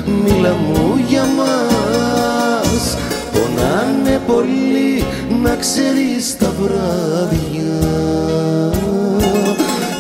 [0.06, 2.98] Μίλα μου για μας.
[3.32, 5.04] Πονάνε πολύ
[5.44, 7.80] να ξέρεις τα βράδια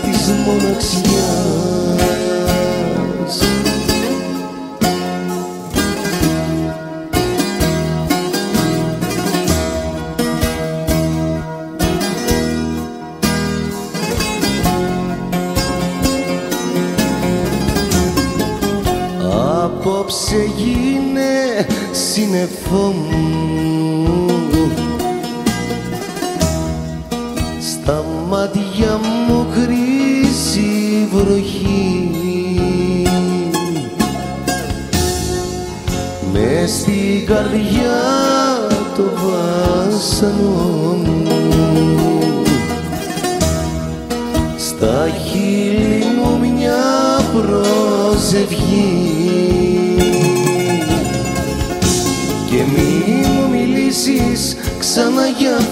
[0.03, 1.30] της μοναξιάς
[22.51, 24.31] σύννεφό μου.
[27.59, 32.09] Στα μάτια μου χρύση βροχή.
[36.33, 38.01] Με στην καρδιά
[38.95, 41.27] το βάσανο μου.
[44.57, 46.83] Στα χείλη μου μια
[47.33, 49.00] προσευχή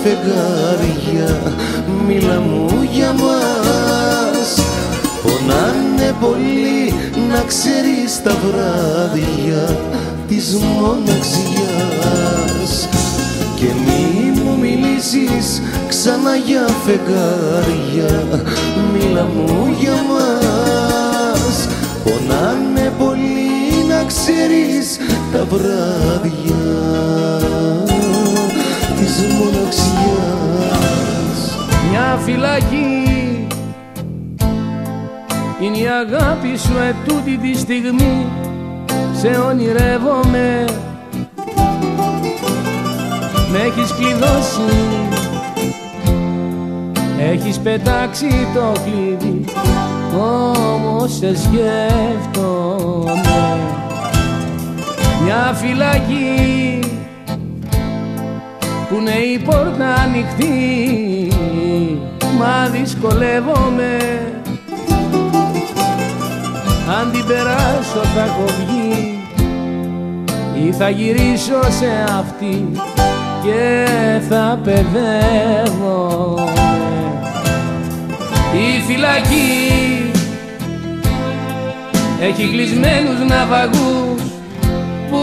[0.03, 1.53] φεγγάρια
[2.07, 4.65] Μίλα μου για μας.
[5.23, 6.93] Πονάνε πολύ
[7.29, 9.77] να ξέρεις τα βράδια
[10.27, 12.09] της μοναξιάς.
[13.55, 18.43] Και μη μου μιλήσεις ξανά για φεγγάρια
[18.93, 21.67] Μίλα μου για μας.
[22.03, 23.49] Πονάνε πολύ
[23.87, 24.97] να ξέρεις
[25.31, 26.69] τα βράδια
[29.09, 30.87] της μοναξιάς.
[31.89, 33.47] Μια φυλακή
[35.61, 38.25] είναι η αγάπη σου ετούτη τη στιγμή.
[39.13, 40.65] Σε ονειρεύομαι.
[43.51, 44.75] Με έχεις κλειδώσει.
[47.19, 49.45] Έχεις πετάξει το κλειδί.
[50.19, 53.11] Όμως σε σκέφτομαι.
[55.23, 56.78] Μια φυλακή
[58.89, 61.31] που είναι η πόρτα ανοιχτή
[62.37, 63.97] μα δυσκολεύομαι.
[66.99, 69.19] Αν την περάσω θα έχω βγει
[70.65, 72.71] ή θα γυρίσω σε αυτή
[73.43, 73.87] και
[74.29, 76.43] θα παιδεύομαι.
[78.53, 80.11] Η φυλακή
[82.21, 84.21] έχει κλεισμένους ναυαγούς
[85.09, 85.21] που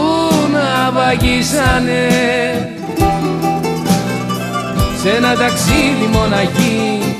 [0.51, 2.07] ναυαγίσανε
[5.07, 7.15] σε ένα ταξίδι μοναχοί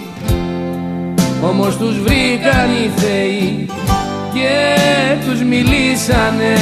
[1.42, 3.66] όμως τους βρήκαν οι θεοί
[4.34, 4.76] και
[5.26, 6.56] τους μιλήσανε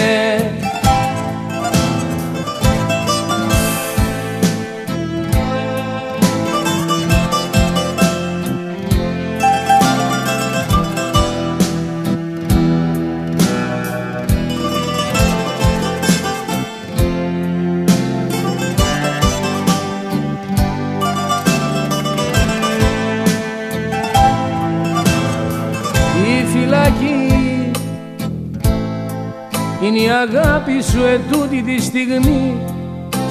[29.95, 32.57] είναι η αγάπη σου ετούτη τη στιγμή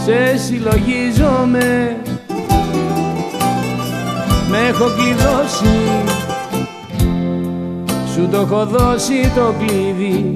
[0.04, 1.96] σε συλλογίζομαι.
[4.50, 5.80] Με έχω κλειδώσει
[8.14, 10.34] σου το έχω δώσει το κλειδί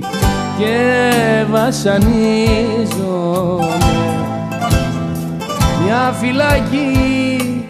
[0.58, 1.00] και
[1.50, 2.16] βασανίζομαι.
[5.84, 7.62] Μια φυλακή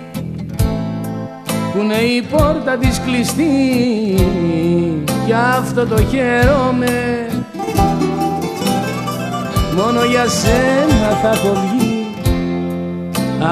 [1.72, 4.14] που είναι η πόρτα της κλειστή
[5.26, 7.27] κι αυτό το χαίρομαι
[9.82, 12.06] μόνο για σένα θα έχω βγει.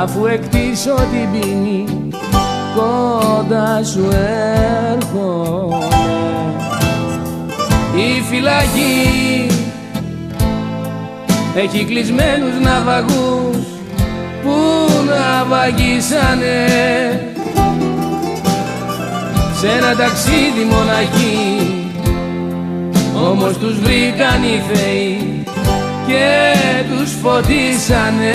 [0.03, 1.85] Αφού εκτίσω την ποινή
[2.77, 4.09] κοντά σου
[4.91, 5.85] έρχομαι.
[7.97, 9.47] Η φυλακή
[11.57, 13.66] έχει κλεισμένους ναυαγούς
[14.43, 14.55] που
[15.07, 16.66] ναυαγίσανε
[19.61, 21.87] σε ένα ταξίδι μοναχή
[23.29, 25.45] όμως τους βρήκαν οι θεοί
[26.07, 26.54] και
[26.90, 28.34] τους φωτίσανε.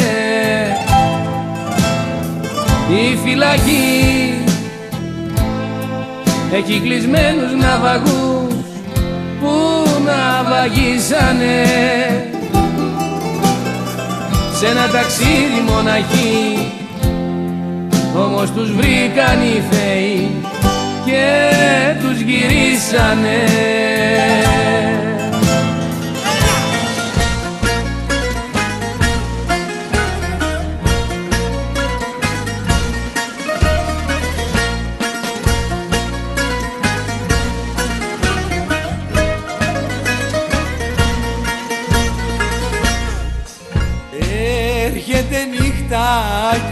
[2.89, 4.33] Η φυλακή
[6.53, 8.53] έχει κλεισμένους ναυαγούς
[9.41, 11.65] που ναυαγίσανε
[14.59, 16.71] σε ένα ταξίδι μοναχή
[18.15, 20.31] όμως τους βρήκαν οι θεοί
[21.05, 21.25] και
[22.01, 23.43] τους γυρίσανε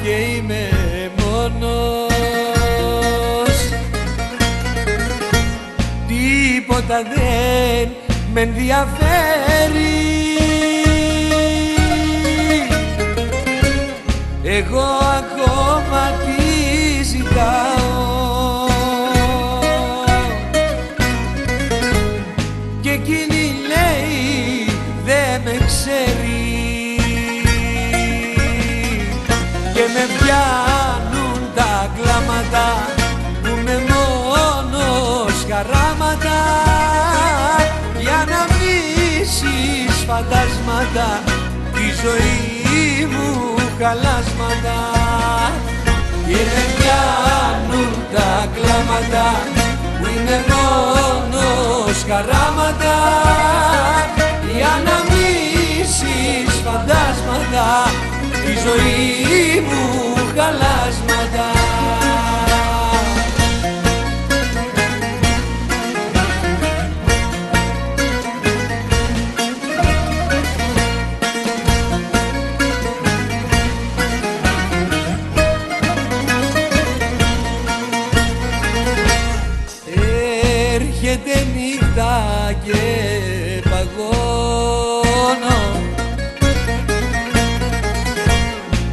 [0.03, 0.69] και είμαι
[1.17, 2.69] μόνος.
[6.07, 7.89] Τίποτα δεν
[8.33, 9.09] με ενδιαφέρει.
[14.43, 16.11] Εγώ ακόμα
[40.19, 41.23] φαντάσματα
[41.73, 44.77] τη ζωή μου χαλάσματα.
[46.27, 49.27] Και με πιάνουν τα κλάματα
[49.99, 52.95] που είναι μόνος χαράματα.
[54.55, 57.67] Για να μίσεις φαντάσματα
[58.45, 61.58] τη ζωή μου χαλάσματα
[82.71, 85.59] και παγώνω.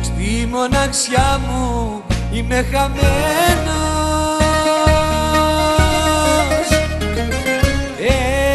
[0.02, 2.02] Στη μοναξιά μου
[2.32, 2.98] είμαι χαμένος.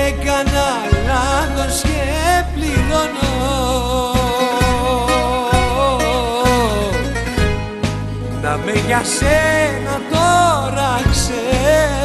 [0.07, 0.69] Έκανα
[1.07, 3.34] λάθος και πληρώνω.
[8.41, 12.00] Να με για σένα τώρα ξένος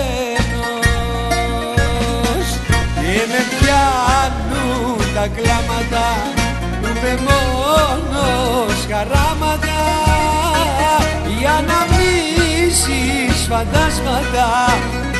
[5.16, 6.06] τα κλάματα
[6.80, 9.78] που με μόνος χαράματα.
[11.38, 14.48] Για να μίσεις φαντάσματα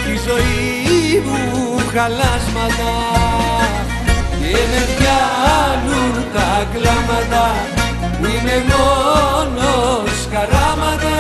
[0.05, 2.93] τη ζωή μου χαλάσματα.
[4.41, 7.47] Και με πιάνουν τα κλάματα
[8.19, 11.17] που είναι μόνος χαράματα.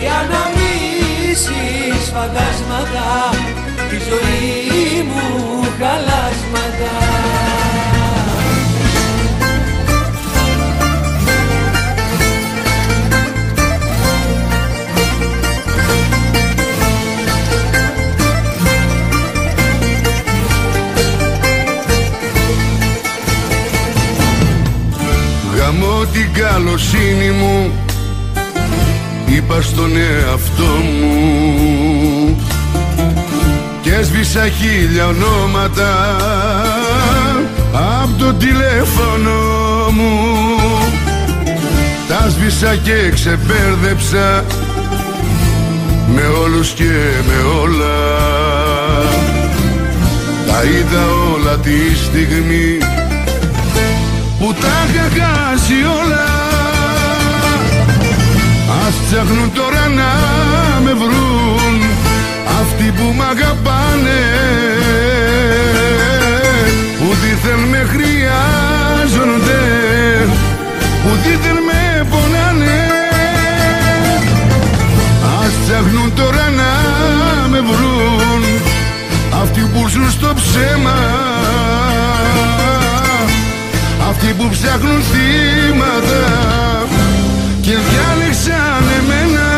[0.00, 3.06] Για να μίσεις φαντάσματα
[3.88, 5.22] τη ζωή μου
[5.78, 7.01] χαλάσματα
[26.06, 27.72] την καλοσύνη μου
[29.26, 32.36] Είπα στον εαυτό μου.
[33.82, 36.16] Και έσβησα χίλια ονόματα
[37.72, 39.40] Απ' το τηλέφωνο
[39.90, 40.10] μου.
[42.08, 44.44] Τα σβήσα και ξεπέρδεψα
[46.14, 46.92] Με όλους και
[47.26, 47.96] με όλα.
[50.46, 52.78] Τα είδα όλα τη στιγμή
[56.00, 56.28] όλα.
[58.86, 60.10] Ας ψάχνουν τώρα να
[60.84, 61.76] με βρουν
[62.60, 64.22] αυτοί που μ' αγαπάνε.
[66.98, 69.60] Που δίθεν με χρειάζονται
[71.02, 72.80] που δίθεν με πονάνε.
[75.40, 76.72] Ας ψάχνουν τώρα να
[77.48, 78.42] με βρουν
[79.42, 80.92] αυτοί που ζουν στο ψέμα.
[80.94, 81.81] αυτοί
[84.38, 86.86] που ψάχνουν θύματα
[87.60, 89.50] και διάλεξαν εμένα.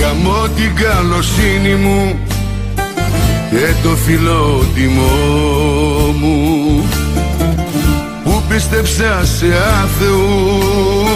[0.00, 2.18] Γαμώ την καλοσύνη μου
[3.56, 5.02] και το φιλότιμό
[6.20, 6.88] μου
[8.24, 9.46] που πίστεψα σε
[9.82, 11.06] άθεους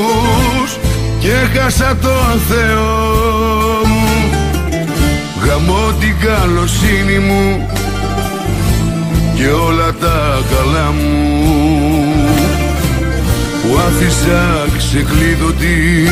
[1.18, 2.08] και χάσα το
[2.48, 2.86] Θεό
[3.86, 4.08] μου.
[5.44, 7.68] Γαμώ την καλοσύνη μου
[9.36, 11.08] και όλα τα καλά μου.
[13.62, 16.08] Που άφησα ξεκλείδωτη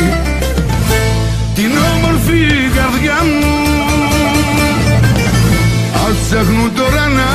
[6.31, 7.29] ψάχνουν τώρα να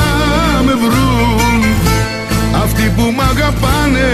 [0.65, 1.63] με βρουν
[2.63, 4.11] αυτοί που μ' αγαπάνε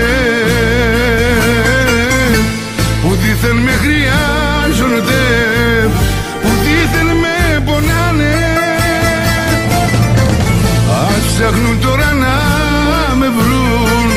[3.02, 5.24] που δίθεν με χρειάζονται
[6.42, 8.36] που δίθεν με πονάνε.
[11.08, 12.36] Ας ψάχνουν τώρα να
[13.16, 14.10] με βρουν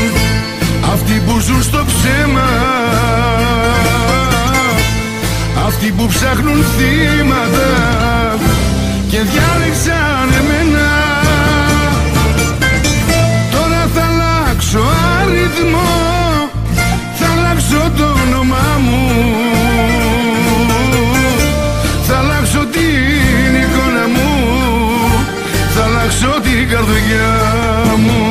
[0.93, 2.49] αυτοί που ζουν στο ψέμα
[5.67, 8.05] αυτοί που ψάχνουν θύματα
[9.15, 10.89] και διάλεξαν εμένα.
[13.53, 14.81] Τώρα θα αλλάξω
[15.21, 15.93] αριθμό
[17.19, 19.03] θα αλλάξω το όνομά μου.
[22.07, 24.31] Θα αλλάξω την εικόνα μου
[25.75, 27.33] θα αλλάξω την καρδιά
[27.97, 28.29] μου.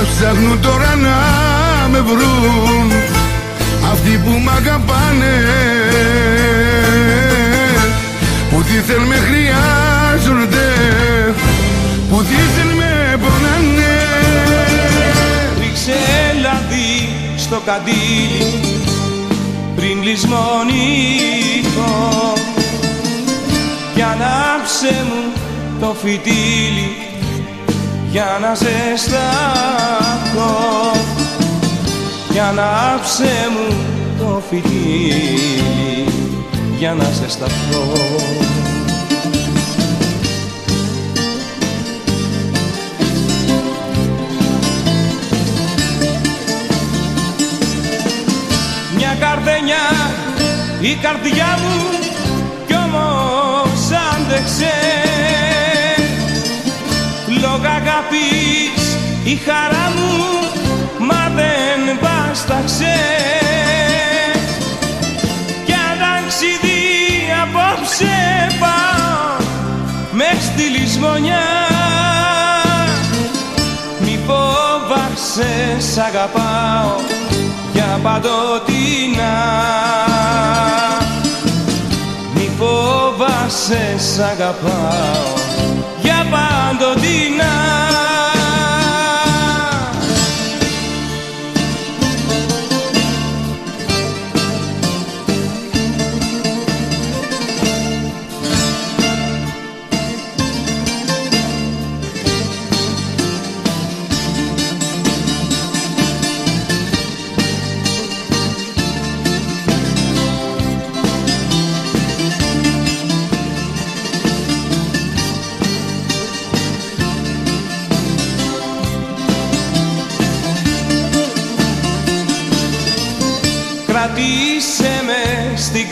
[0.00, 1.18] Ας ψάχνουν τώρα να
[1.88, 2.92] με βρουν
[3.92, 5.34] αυτοί που μ' αγαπάνε.
[6.22, 6.29] που
[8.70, 10.68] δίθεν με χρειάζονται
[12.10, 13.98] που δίθεν με πονάνε.
[15.60, 16.00] Ρίξε
[16.42, 18.60] λαδί στο καντήλι
[19.76, 20.52] πριν λησμονηθώ
[23.94, 25.32] κι ανάψε μου
[25.80, 26.96] το φυτίλι
[28.10, 30.00] για να ζεσταθώ.
[32.30, 33.76] Για ανάψε μου
[34.18, 35.70] το φυτίλι
[36.78, 38.39] για να ζεσταθώ
[49.64, 50.10] Μια καρδενιά
[50.80, 51.98] η καρδιά μου
[52.66, 53.82] κι όμως
[54.12, 54.74] άντεξε.
[57.40, 60.12] Λόγω αγάπης η χαρά μου
[61.06, 62.94] μα δεν βάσταξε.
[65.64, 66.82] Κι αν ταξιδί
[67.42, 69.46] απόψε πάω
[70.12, 71.46] μες στη λησμονιά.
[74.00, 77.09] Μη φοβάσαι σ' αγαπάω.
[77.09, 77.09] για
[78.02, 79.36] παντοτινά
[82.34, 85.28] μη φοβάσαι σ' αγαπάω.
[86.02, 87.49] Για παντοτινά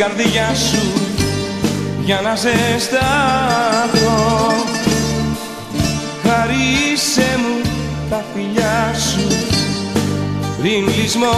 [0.09, 0.83] καρδιά σου
[2.05, 4.17] για να ζεσταθώ.
[6.23, 7.71] Χαρίσε μου
[8.11, 9.27] τα φιλιά σου
[10.61, 11.37] πριν λησμονηθώ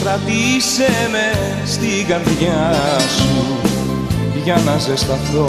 [0.00, 1.32] Κρατήσε με
[1.66, 2.74] στην καρδιά
[3.16, 3.58] σου
[4.44, 5.46] για να ζεσταθώ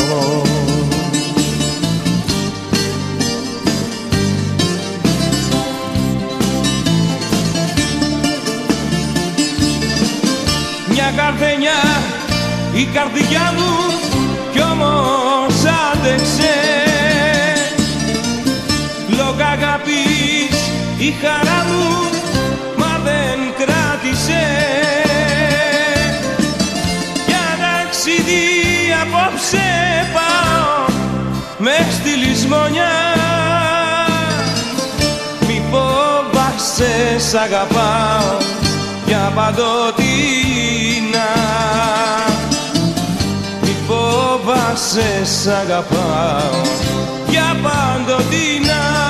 [11.16, 11.82] καρδενιά
[12.74, 13.72] η καρδιά μου
[14.52, 15.56] κι όμως
[15.92, 16.56] άντεξε.
[19.18, 20.58] Λόγω αγάπης
[20.98, 22.10] η χαρά μου
[22.78, 24.44] μα δεν κράτησε.
[27.28, 28.44] Για ταξίδι
[29.02, 29.68] απόψε
[30.14, 30.86] πάω
[31.58, 32.94] με στη λησμονιά.
[35.48, 38.38] Μη φοβάσαι σ' αγαπάω
[39.06, 39.91] για παντοτινά
[44.72, 46.62] φοβάσαι σ' αγαπάω.
[47.30, 49.10] Για παντοτινά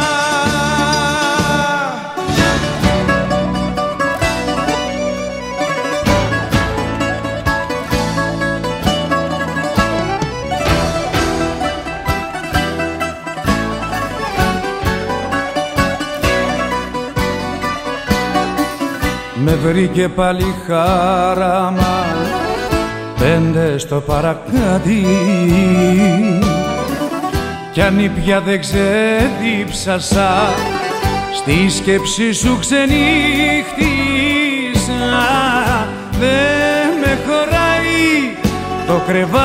[19.43, 22.11] Με βρήκε πάλι χάραμα
[23.22, 25.06] πέντε στο παρακάτι.
[27.72, 30.30] Κι αν ήπια δεν ξεδίψασα
[31.34, 32.98] στη σκέψη σου ξενύχτησα.
[36.20, 38.36] Δεν με χωράει
[38.88, 39.42] το κρεβάτι.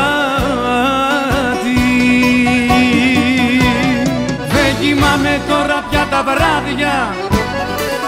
[4.49, 7.15] Δεν κοιμάμαι τώρα πια τα βράδια.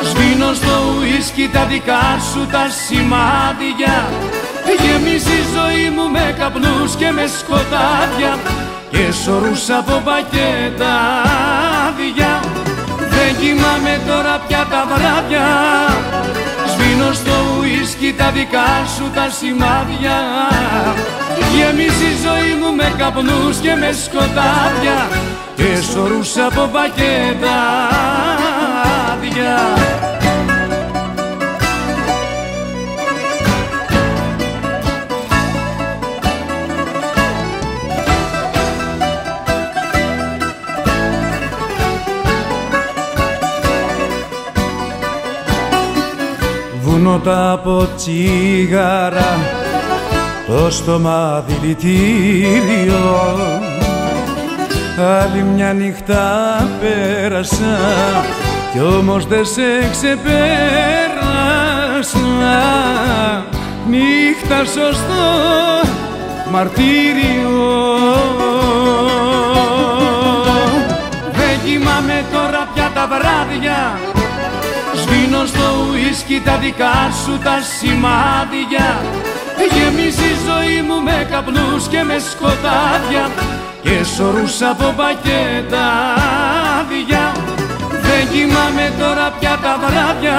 [0.03, 4.09] Σβήνω στο ουίσκι τα δικά σου τα σημάδια
[4.83, 8.33] Γεμίζει η ζωή μου με καπνούς και με σκοτάδια
[8.91, 10.95] Και σωρούς από πακέτα
[11.87, 12.33] άδεια.
[13.14, 15.47] Δεν κοιμάμαι τώρα πια τα βράδια.
[16.73, 20.19] Σβήνω στο ουίσκι τα δικά σου τα σημάδια.
[21.55, 24.99] Γεμίζει η ζωή μου με καπνούς και με σκοτάδια
[25.57, 27.59] Και σωρούς από πακέτα
[46.99, 49.38] άδεια Βουνότα από τσίγαρα
[50.46, 53.38] το στόμα δηλητήριο.
[55.20, 57.78] Άλλη μια νύχτα πέρασα
[58.72, 60.26] κι όμως δεν σε ξεπέρασα.
[63.88, 65.26] Νύχτα σωστό
[66.51, 67.66] μαρτύριο.
[71.32, 73.99] Δεν κοιμάμαι τώρα πια τα βράδια
[75.11, 78.88] Σβήνω στο ουίσκι τα δικά σου τα σημάδια.
[79.74, 83.24] Γεμίζει η ζωή μου με καπνούς και με σκοτάδια
[83.82, 85.86] Και σωρούς από πακέτα
[86.78, 87.24] άδεια
[88.06, 90.38] Δεν κοιμάμαι τώρα πια τα βράδια.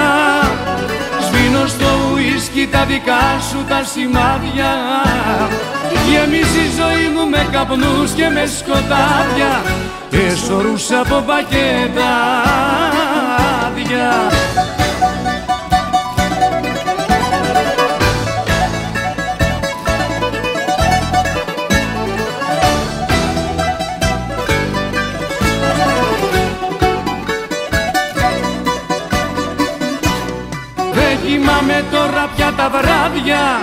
[1.26, 4.72] Σβήνω στο ουίσκι τα δικά σου τα σημάδια.
[6.08, 9.52] Γεμίζει η ζωή μου με καπνούς και με σκοτάδια
[10.10, 12.12] Και σωρούς από πακέτα
[13.90, 14.30] άδεια
[30.92, 33.60] Δεν κοιμάμαι τώρα πια τα βράδια.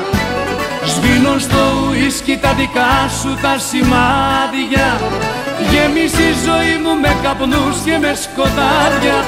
[0.85, 1.57] Σβήνω στο
[1.89, 4.99] ουίσκι τα δικά σου τα σημάδια.
[5.71, 9.25] Γεμίσει η ζωή μου με καπνούς και με σκοτάδια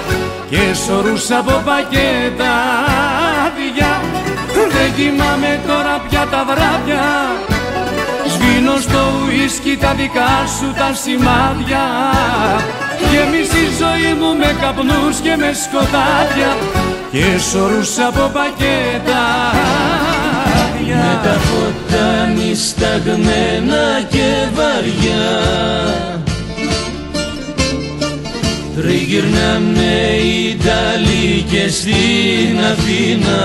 [0.49, 2.51] Και σωρούς από πακέτα
[3.45, 4.01] άδεια.
[4.73, 7.05] Δεν κοιμάμαι τώρα πια τα βράδια.
[8.27, 11.85] Σβήνω στο ουίσκι τα δικά σου τα σημάδια.
[13.11, 16.51] Γεμίσει η ζωή μου με καπνούς και με σκοτάδια.
[17.11, 19.21] Και σωρούς από πακέτα
[20.61, 20.95] άδεια.
[20.95, 25.27] Με τα φώτα νησταγμένα και βαριά
[29.09, 33.41] Τριγυρνάμε οι Ιταλοί και στην Αθήνα.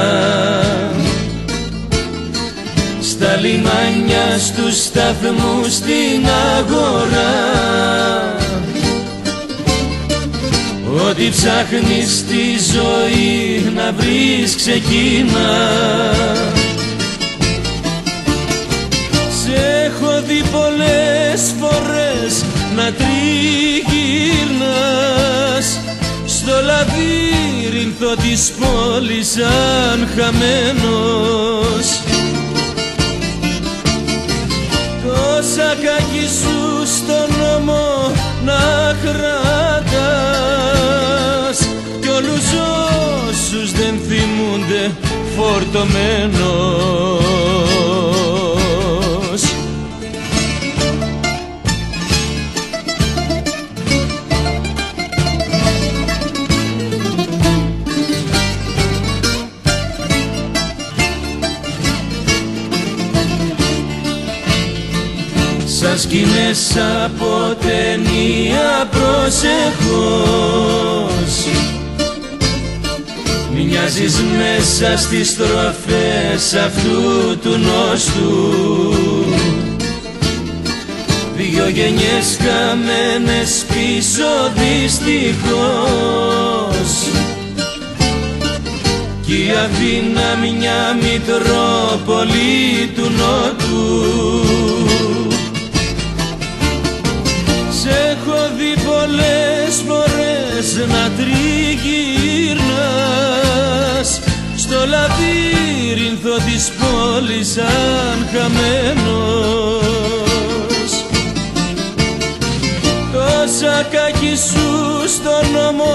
[3.00, 7.34] Στα λιμάνια, στους σταθμούς, στην αγορά.
[11.08, 15.70] Ό,τι ψάχνεις στη ζωή να βρεις ξεκίνα.
[19.42, 21.63] Σε έχω δει πολλές φορές
[26.46, 31.86] Στο λαβύρινθο της πόλης σαν χαμένος.
[35.04, 36.58] Το σακάκι σου
[36.96, 37.84] στον νόμο
[38.44, 38.62] να
[39.02, 39.88] κρατάς.
[42.00, 42.46] Κι όλους
[43.28, 44.82] όσους δεν θυμούνται
[45.36, 46.94] φορτωμένος
[66.14, 69.74] σαν σκηνές από ταινία προσεχώς.
[73.54, 78.52] Μοιάζεις μέσα στις στροφές αυτού του νόστου.
[81.36, 85.02] Δυο γενιές χαμένες πίσω δυστυχώς.
[89.26, 94.83] Κι η Αθήνα μια μητρόπολη του Νότου
[100.64, 101.40] φορές να τριγυρνάς
[104.56, 109.82] Στο λαβύρινθο της πόλης σαν χαμένος
[113.60, 114.68] σακάκι σου
[115.08, 115.94] στον νόμο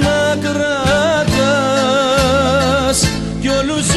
[0.00, 1.78] να κρατάς
[3.40, 3.88] κι όλους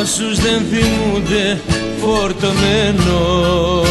[0.00, 1.60] όσους δεν θυμούνται
[2.00, 3.86] φορτωμένος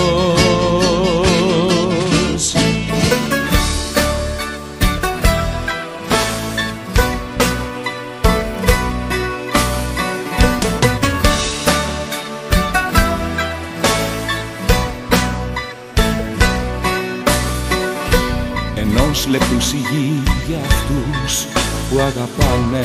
[19.56, 21.46] ενός λεπτού σιγή για αυτούς
[21.90, 22.82] που αγαπάνε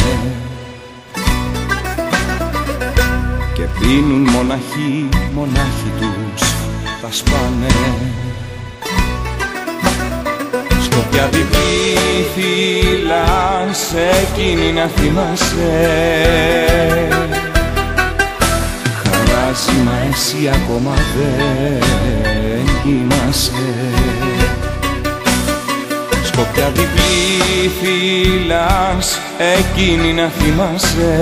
[3.55, 6.43] και πίνουν μοναχοί, μονάχοι τους
[7.03, 7.66] τα σπάνε.
[10.83, 13.25] Σκοπιά διπλή φύλλα
[13.73, 15.89] σε εκείνη να θυμάσαι.
[19.03, 24.09] Χαράζει μα εσύ ακόμα δεν κοιμάσαι
[26.33, 31.14] Σκοπιά διπλή φύλλας εκείνη να θυμάσαι.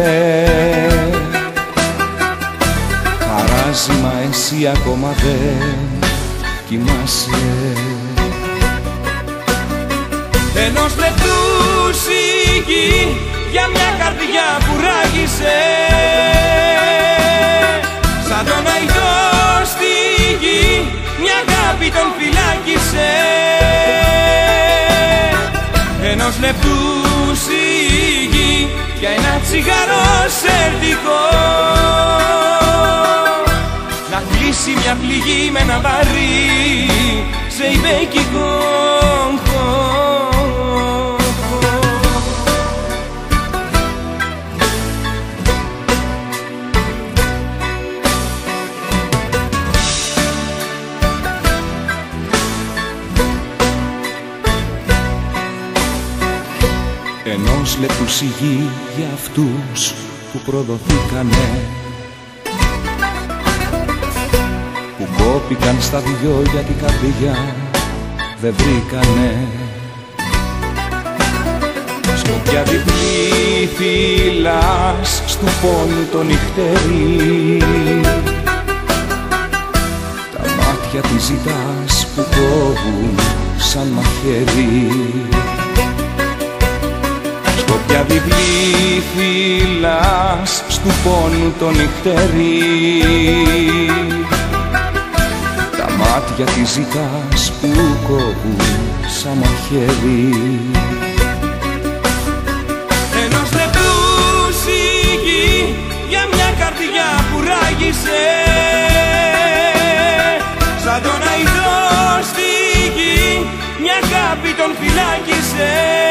[3.20, 6.10] Χαράζει μα εσύ ακόμα δεν
[6.68, 7.76] κοιμάσαι.
[10.66, 11.38] Ενός λεπτού
[12.02, 13.16] σιγή
[13.50, 15.58] για μια καρδιά που ράγισε
[18.28, 19.92] Σαν τον αϊδό στη
[20.40, 20.90] γη
[21.20, 23.10] μια αγάπη τον φυλάκισε
[26.02, 26.76] Ενός λεπτού
[27.44, 28.68] σιγή
[28.98, 30.04] για ένα τσιγάρο
[30.40, 31.24] σερτικό.
[34.10, 36.90] Να κλείσει μια πληγή με ένα βαρύ
[37.48, 39.47] σε υπέκικο
[57.78, 59.94] ενός λεπτού σιγή για αυτούς
[60.32, 61.60] που προδοθήκανε.
[64.98, 67.54] Που κόπηκαν στα δυο για την καρδιά
[68.40, 69.46] δεν βρήκανε.
[72.16, 77.62] Σκοπιά διπλή φύλλας στου πόνου το νυχτερί.
[80.32, 83.18] Τα μάτια της ζητάς που κόβουν
[83.56, 85.57] σαν μαχαίρι
[87.88, 93.02] Σκοπιά διπλή φύλλας στου πόνου το νυχτερί.
[95.76, 97.68] Τα μάτια της ζητάς που
[98.08, 98.60] κόβουν
[99.20, 100.34] σαν μαχαίρι.
[103.24, 103.92] Ενός λεπτού
[104.62, 105.74] σιγή
[106.08, 108.24] για μια καρδιά που ράγισε.
[110.84, 112.50] Σαν τον αϊδό στη
[112.96, 113.46] γη
[113.82, 116.08] μια αγάπη τον φυλάκισε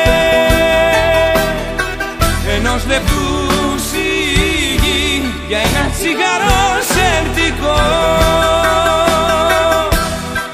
[2.57, 3.25] Ενός λεπτού
[3.89, 6.61] σιγή για ένα τσιγάρο
[6.93, 7.79] σερτικό.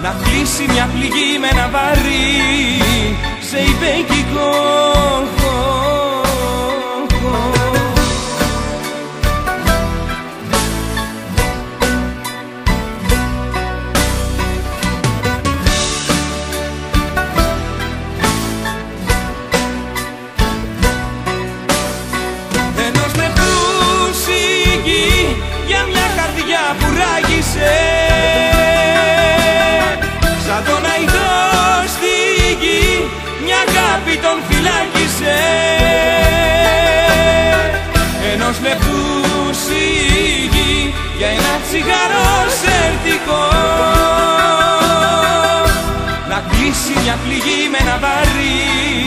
[0.01, 2.83] Να κλείσει μια πληγή με ένα βαρύ
[3.49, 4.32] σε υπέκικο
[47.15, 49.02] μια πληγή με ένα βαρύ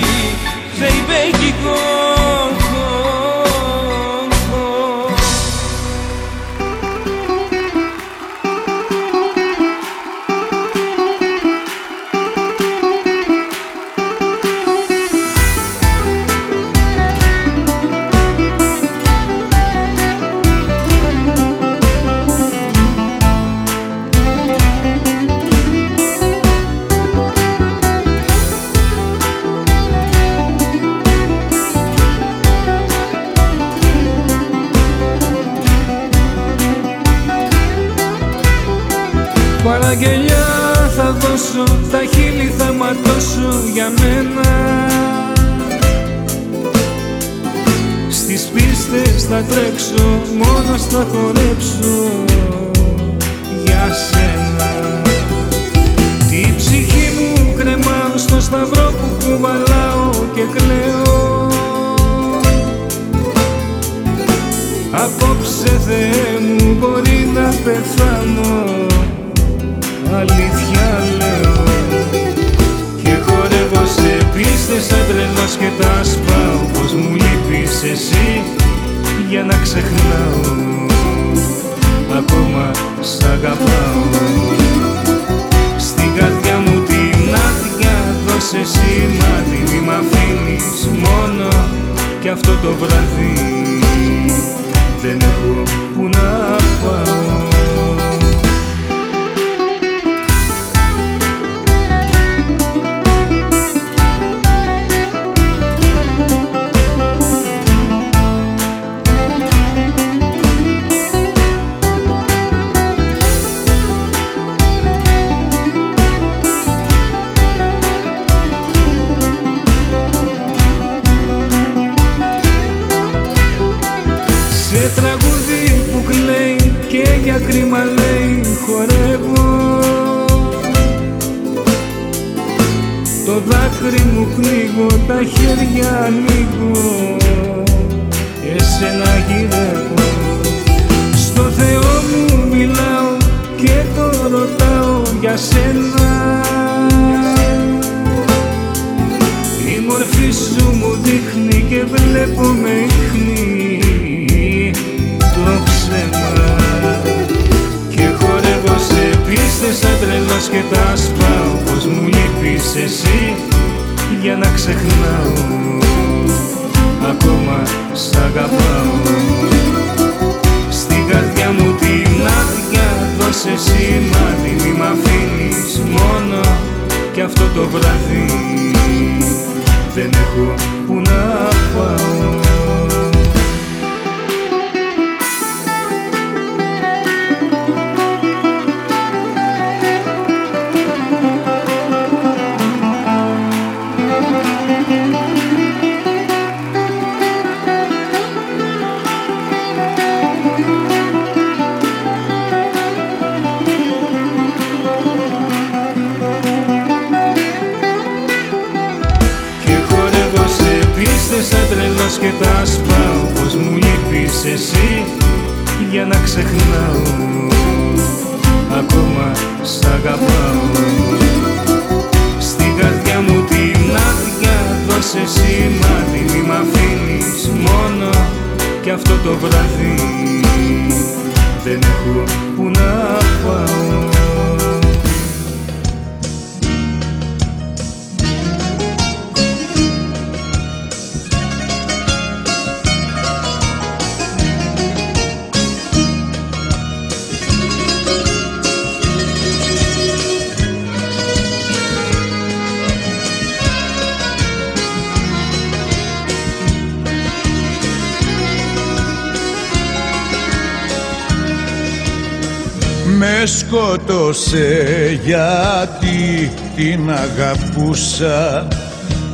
[263.07, 268.69] Με σκότωσε γιατί την αγαπούσα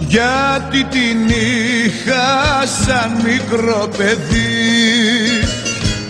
[0.09, 4.53] γιατί την είχα σαν μικρό παιδί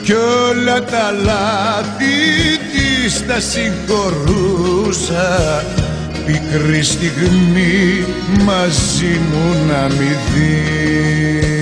[0.03, 5.29] κι όλα τα λάθη της τα συγχωρούσα
[6.27, 8.05] πικρή στιγμή
[8.45, 11.62] μαζί μου να μη δεις.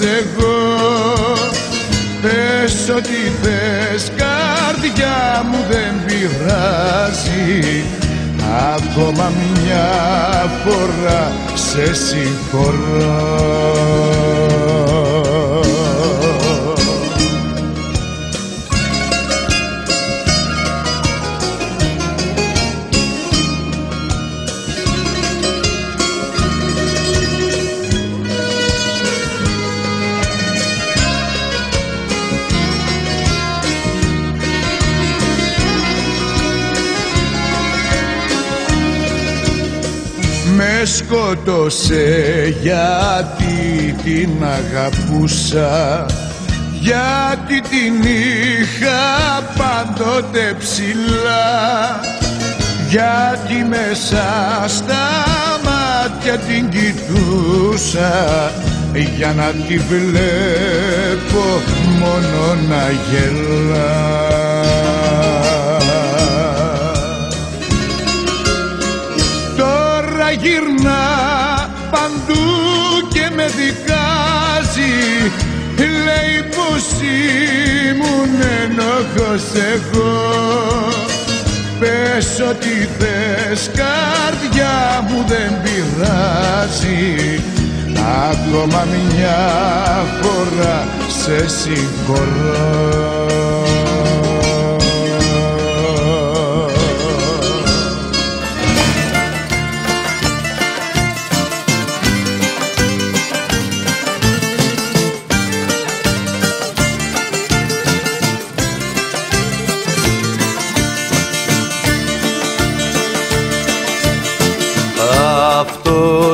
[0.00, 0.66] εγώ
[2.22, 7.84] Πες ό,τι θες καρδιά μου δεν πειράζει.
[8.74, 9.32] Ακόμα
[9.62, 9.88] μια
[10.64, 13.16] φορά σε συγχωρώ.
[41.06, 46.06] Σκότωσε γιατί την αγαπούσα
[46.80, 52.00] γιατί την είχα πάντοτε ψηλά
[52.90, 54.24] γιατί μέσα
[54.66, 55.06] στα
[55.64, 58.12] μάτια την κοιτούσα
[59.16, 61.44] για να τη βλέπω
[61.98, 64.26] μόνο να γελά.
[69.56, 70.95] Τώρα γυρνά παντού και
[73.46, 74.94] με δικάζει
[76.04, 76.84] λέει πως
[77.90, 79.44] ήμουν ενοχός
[79.74, 80.14] εγώ.
[81.78, 87.04] Πες ότι θες καρδιά μου δεν πειράζει.
[88.30, 89.40] Ακόμα μια
[90.20, 90.88] φορά
[91.22, 93.16] σε συγχωρώ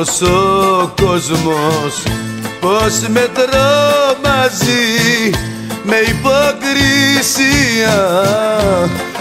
[0.03, 2.03] Αυτός ο κόσμος
[2.59, 5.29] πως με τρομάζει
[5.83, 7.95] με υποκρισία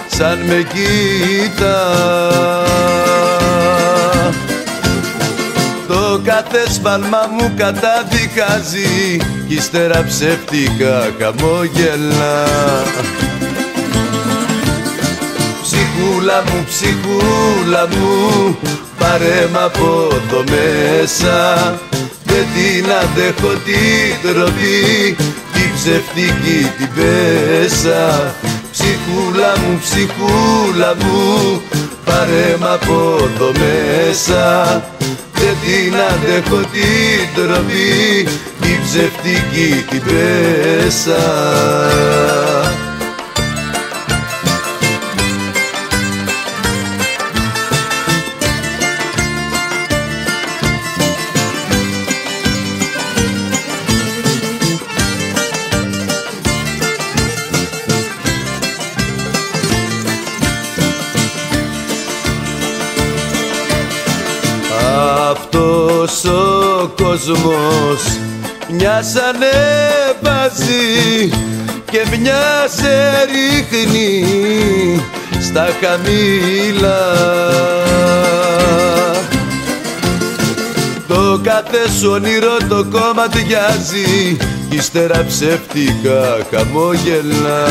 [0.07, 1.79] σαν με κοίτα.
[5.89, 9.17] Το κάθε σφάλμα μου καταδικάζει
[9.49, 12.47] κι ύστερα ψεύτικα χαμόγελα
[15.95, 18.59] Ψυχούλα μου, ψυχούλα μου
[18.99, 21.79] πάρε μ' από το μέσα.
[22.25, 25.17] Δεν την αντέχω την τροπή
[25.53, 28.35] την ψευτική την πέσα.
[28.73, 31.63] Ψυχούλα μου, ψυχούλα μου
[32.05, 34.67] πάρε μ' από το μέσα.
[35.35, 38.29] Δεν την αντέχω την τροπή
[38.61, 41.23] την ψευτική την πέσα
[66.97, 68.03] κόσμος.
[68.69, 71.31] Μια σαν ανέβαζει
[71.91, 74.25] και μια σε ρίχνει
[75.41, 77.01] στα χαμήλα.
[81.09, 84.37] Το κάθε σου όνειρο το κομματιάζει
[84.71, 87.67] ύστερα ψεύτικα χαμόγελα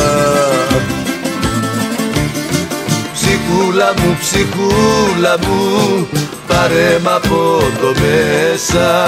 [3.32, 6.08] Ψυχούλα μου, ψυχούλα μου.
[6.48, 9.06] Πάρε μ' από το μέσα.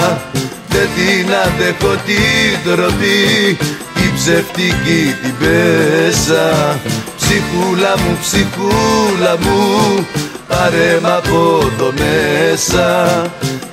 [0.68, 3.56] Δεν την αντέχω την τροπή
[3.94, 6.78] την ψευτική την πέσα.
[7.16, 10.06] Ψυχούλα μου, ψυχούλα μου.
[10.48, 13.06] Πάρε μ' από το μέσα.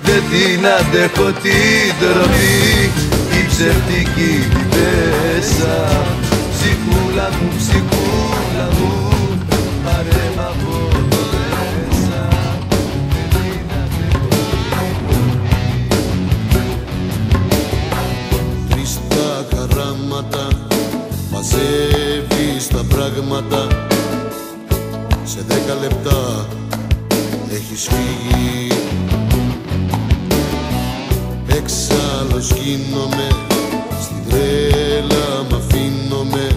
[0.03, 2.91] Δεν την αντέχω την τροπή
[3.31, 5.77] την ψευτική την πέσα.
[6.53, 8.00] Ψυχούλα μου, ψυχούλα
[21.53, 23.67] Μαζεύεις τα πράγματα.
[25.23, 26.47] Σε δέκα λεπτά
[27.53, 28.67] Έχεις φύγει.
[31.47, 33.27] Έξαλλος γίνομαι
[34.01, 36.47] Στην τρέλα μ' αφήνομαι.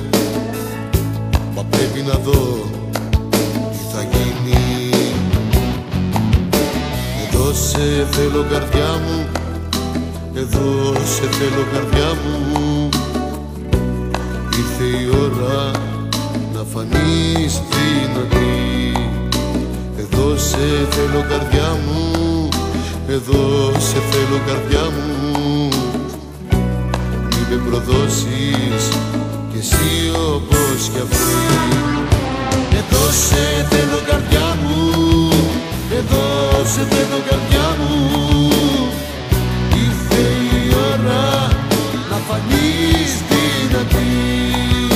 [1.55, 2.65] Μα πρέπει να δω
[3.71, 4.91] Τι θα γίνει.
[7.29, 9.27] Εδώ σε θέλω καρδιά μου.
[10.35, 12.74] Εδώ σε θέλω καρδιά μου
[14.59, 15.71] Ήρθε η ώρα
[16.55, 18.93] να φανείς δυνατή
[19.99, 22.49] Εδώ σε θέλω καρδιά μου.
[23.09, 25.69] Εδώ σε θέλω καρδιά μου.
[27.31, 28.83] Μη με προδώσεις
[29.51, 31.37] κι εσύ όπως κι αυτή
[32.81, 34.79] Εδώ σε θέλω καρδιά μου.
[35.99, 36.27] Εδώ
[36.65, 38.19] σε θέλω καρδιά μου.
[39.85, 40.23] Ήρθε
[40.57, 41.49] η ώρα
[42.11, 43.34] να φανείς
[43.75, 44.89] δυνατή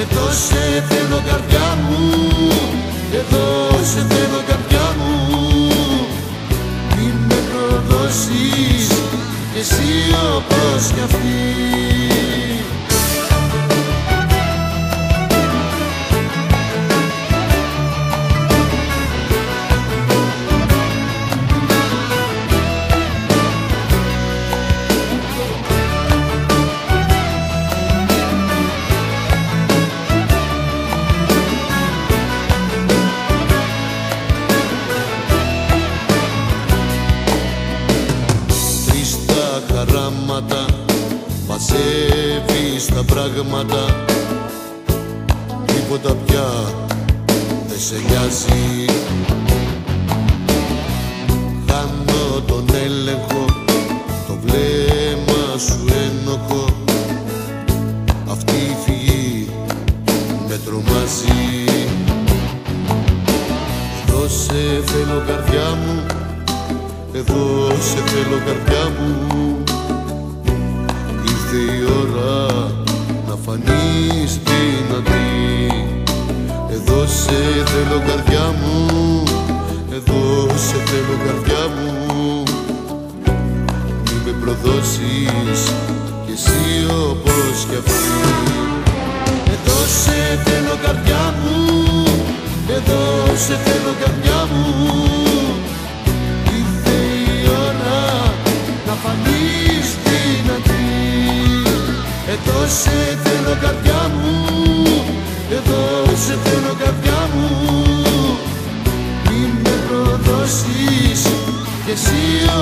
[0.00, 2.12] Εδώ σε θέλω καρδιά μου
[3.12, 5.36] Εδώ σε θέλω καρδιά μου.
[6.96, 8.88] Μη με προδώσεις
[9.52, 12.03] κι εσύ όπως κι αυτή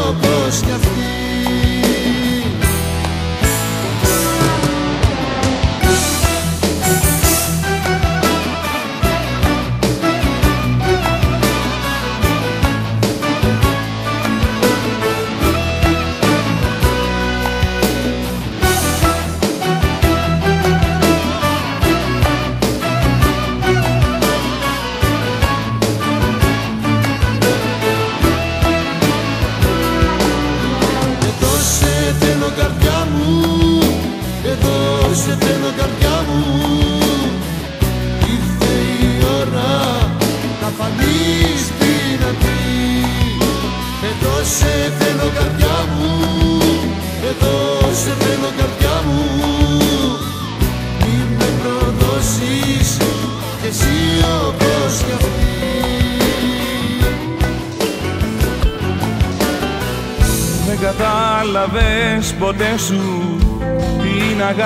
[0.09, 1.82] όπως κι αυτή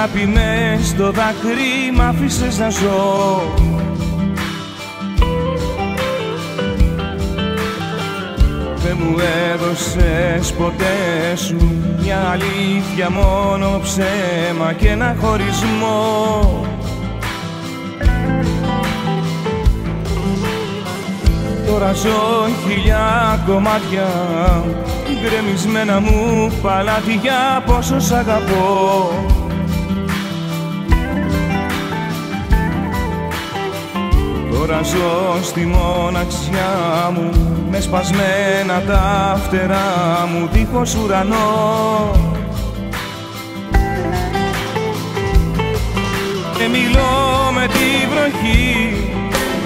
[0.07, 3.43] αγάπη με στο δάκρυ μ' άφησες να ζω.
[8.77, 9.17] Δεν μου
[9.53, 11.57] έδωσες ποτέ σου
[12.03, 16.65] Μια αλήθεια μόνο ψέμα και ένα χωρισμό.
[21.67, 24.07] Τώρα ζω χιλιά κομμάτια
[25.23, 29.36] γκρεμισμένα μου παλάτια πόσο σ' αγαπώ
[34.77, 37.31] Τώρα ζω στη μοναξιά μου
[37.71, 42.11] με σπασμένα τα φτερά μου δίχως ουρανό.
[46.59, 48.97] Και μιλώ με τη βροχή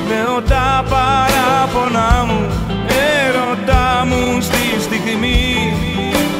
[0.09, 2.47] Λέω τα παράπονά μου
[3.27, 5.73] Έρωτά μου στη στιγμή.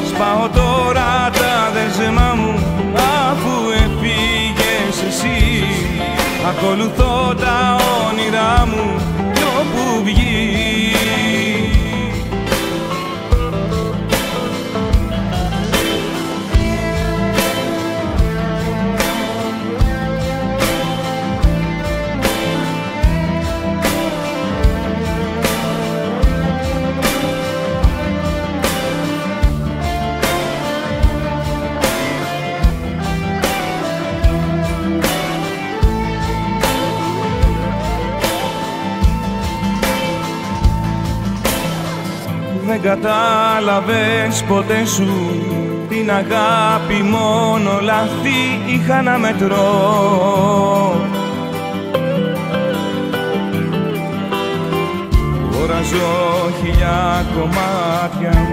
[0.07, 2.55] Σπάω τώρα τα δεσμά μου
[2.95, 3.60] Αφού έφυγες εσύ
[6.49, 7.77] Ακολουθώ τα
[8.09, 9.01] όνειρά μου
[9.35, 10.80] Κι όπου βγει
[42.71, 45.09] Δεν κατάλαβες ποτέ σου.
[45.89, 49.67] Την αγάπη μόνο λάθη είχα να μετρώ.
[55.53, 58.49] Τώρα ζω χιλιά κομμάτια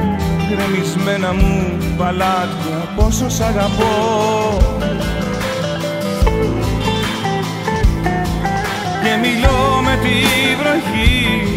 [0.47, 4.57] Γκρεμισμένα μου παλάτια Πόσο σ' αγαπώ.
[9.03, 10.15] Και μιλώ με τη
[10.59, 11.56] βροχή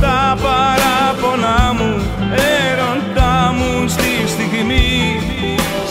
[0.00, 2.02] τα παράπονά μου
[2.34, 5.20] Έρωτά μου στη στιγμή.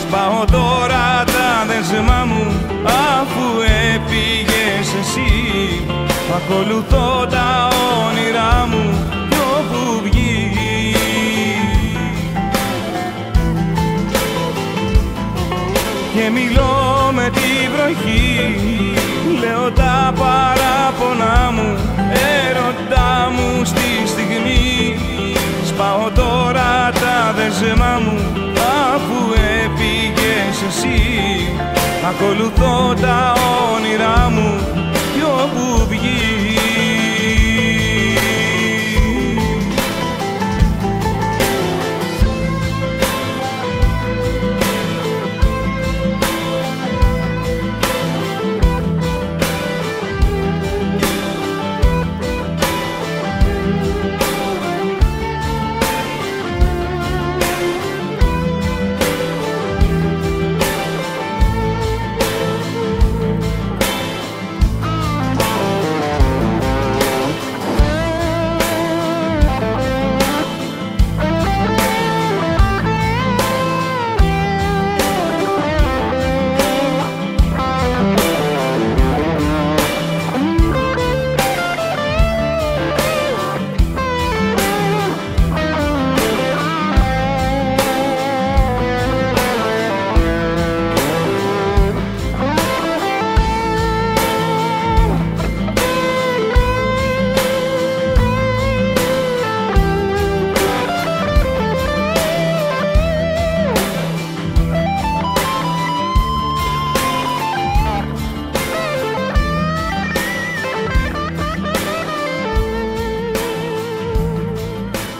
[0.00, 2.44] Σπάω τώρα τα δεσμά μου
[2.84, 3.60] Αφού
[3.92, 5.30] έφυγες εσύ.
[6.36, 7.68] Ακολουθώ τα
[8.08, 10.54] όνειρά μου Κι όπου βγει.
[16.14, 18.54] Και μιλώ με τη βροχή
[19.40, 21.78] Λέω τα παράπονά μου
[22.12, 23.79] Έρωτά μου στη στιγμή
[25.80, 28.18] πάω τώρα τα δεσμά μου
[28.94, 29.18] Αφού
[29.64, 31.00] έπηγες εσύ.
[32.08, 33.34] Ακολουθώ τα
[33.74, 34.50] όνειρά μου
[35.14, 36.39] Κι όπου βγεις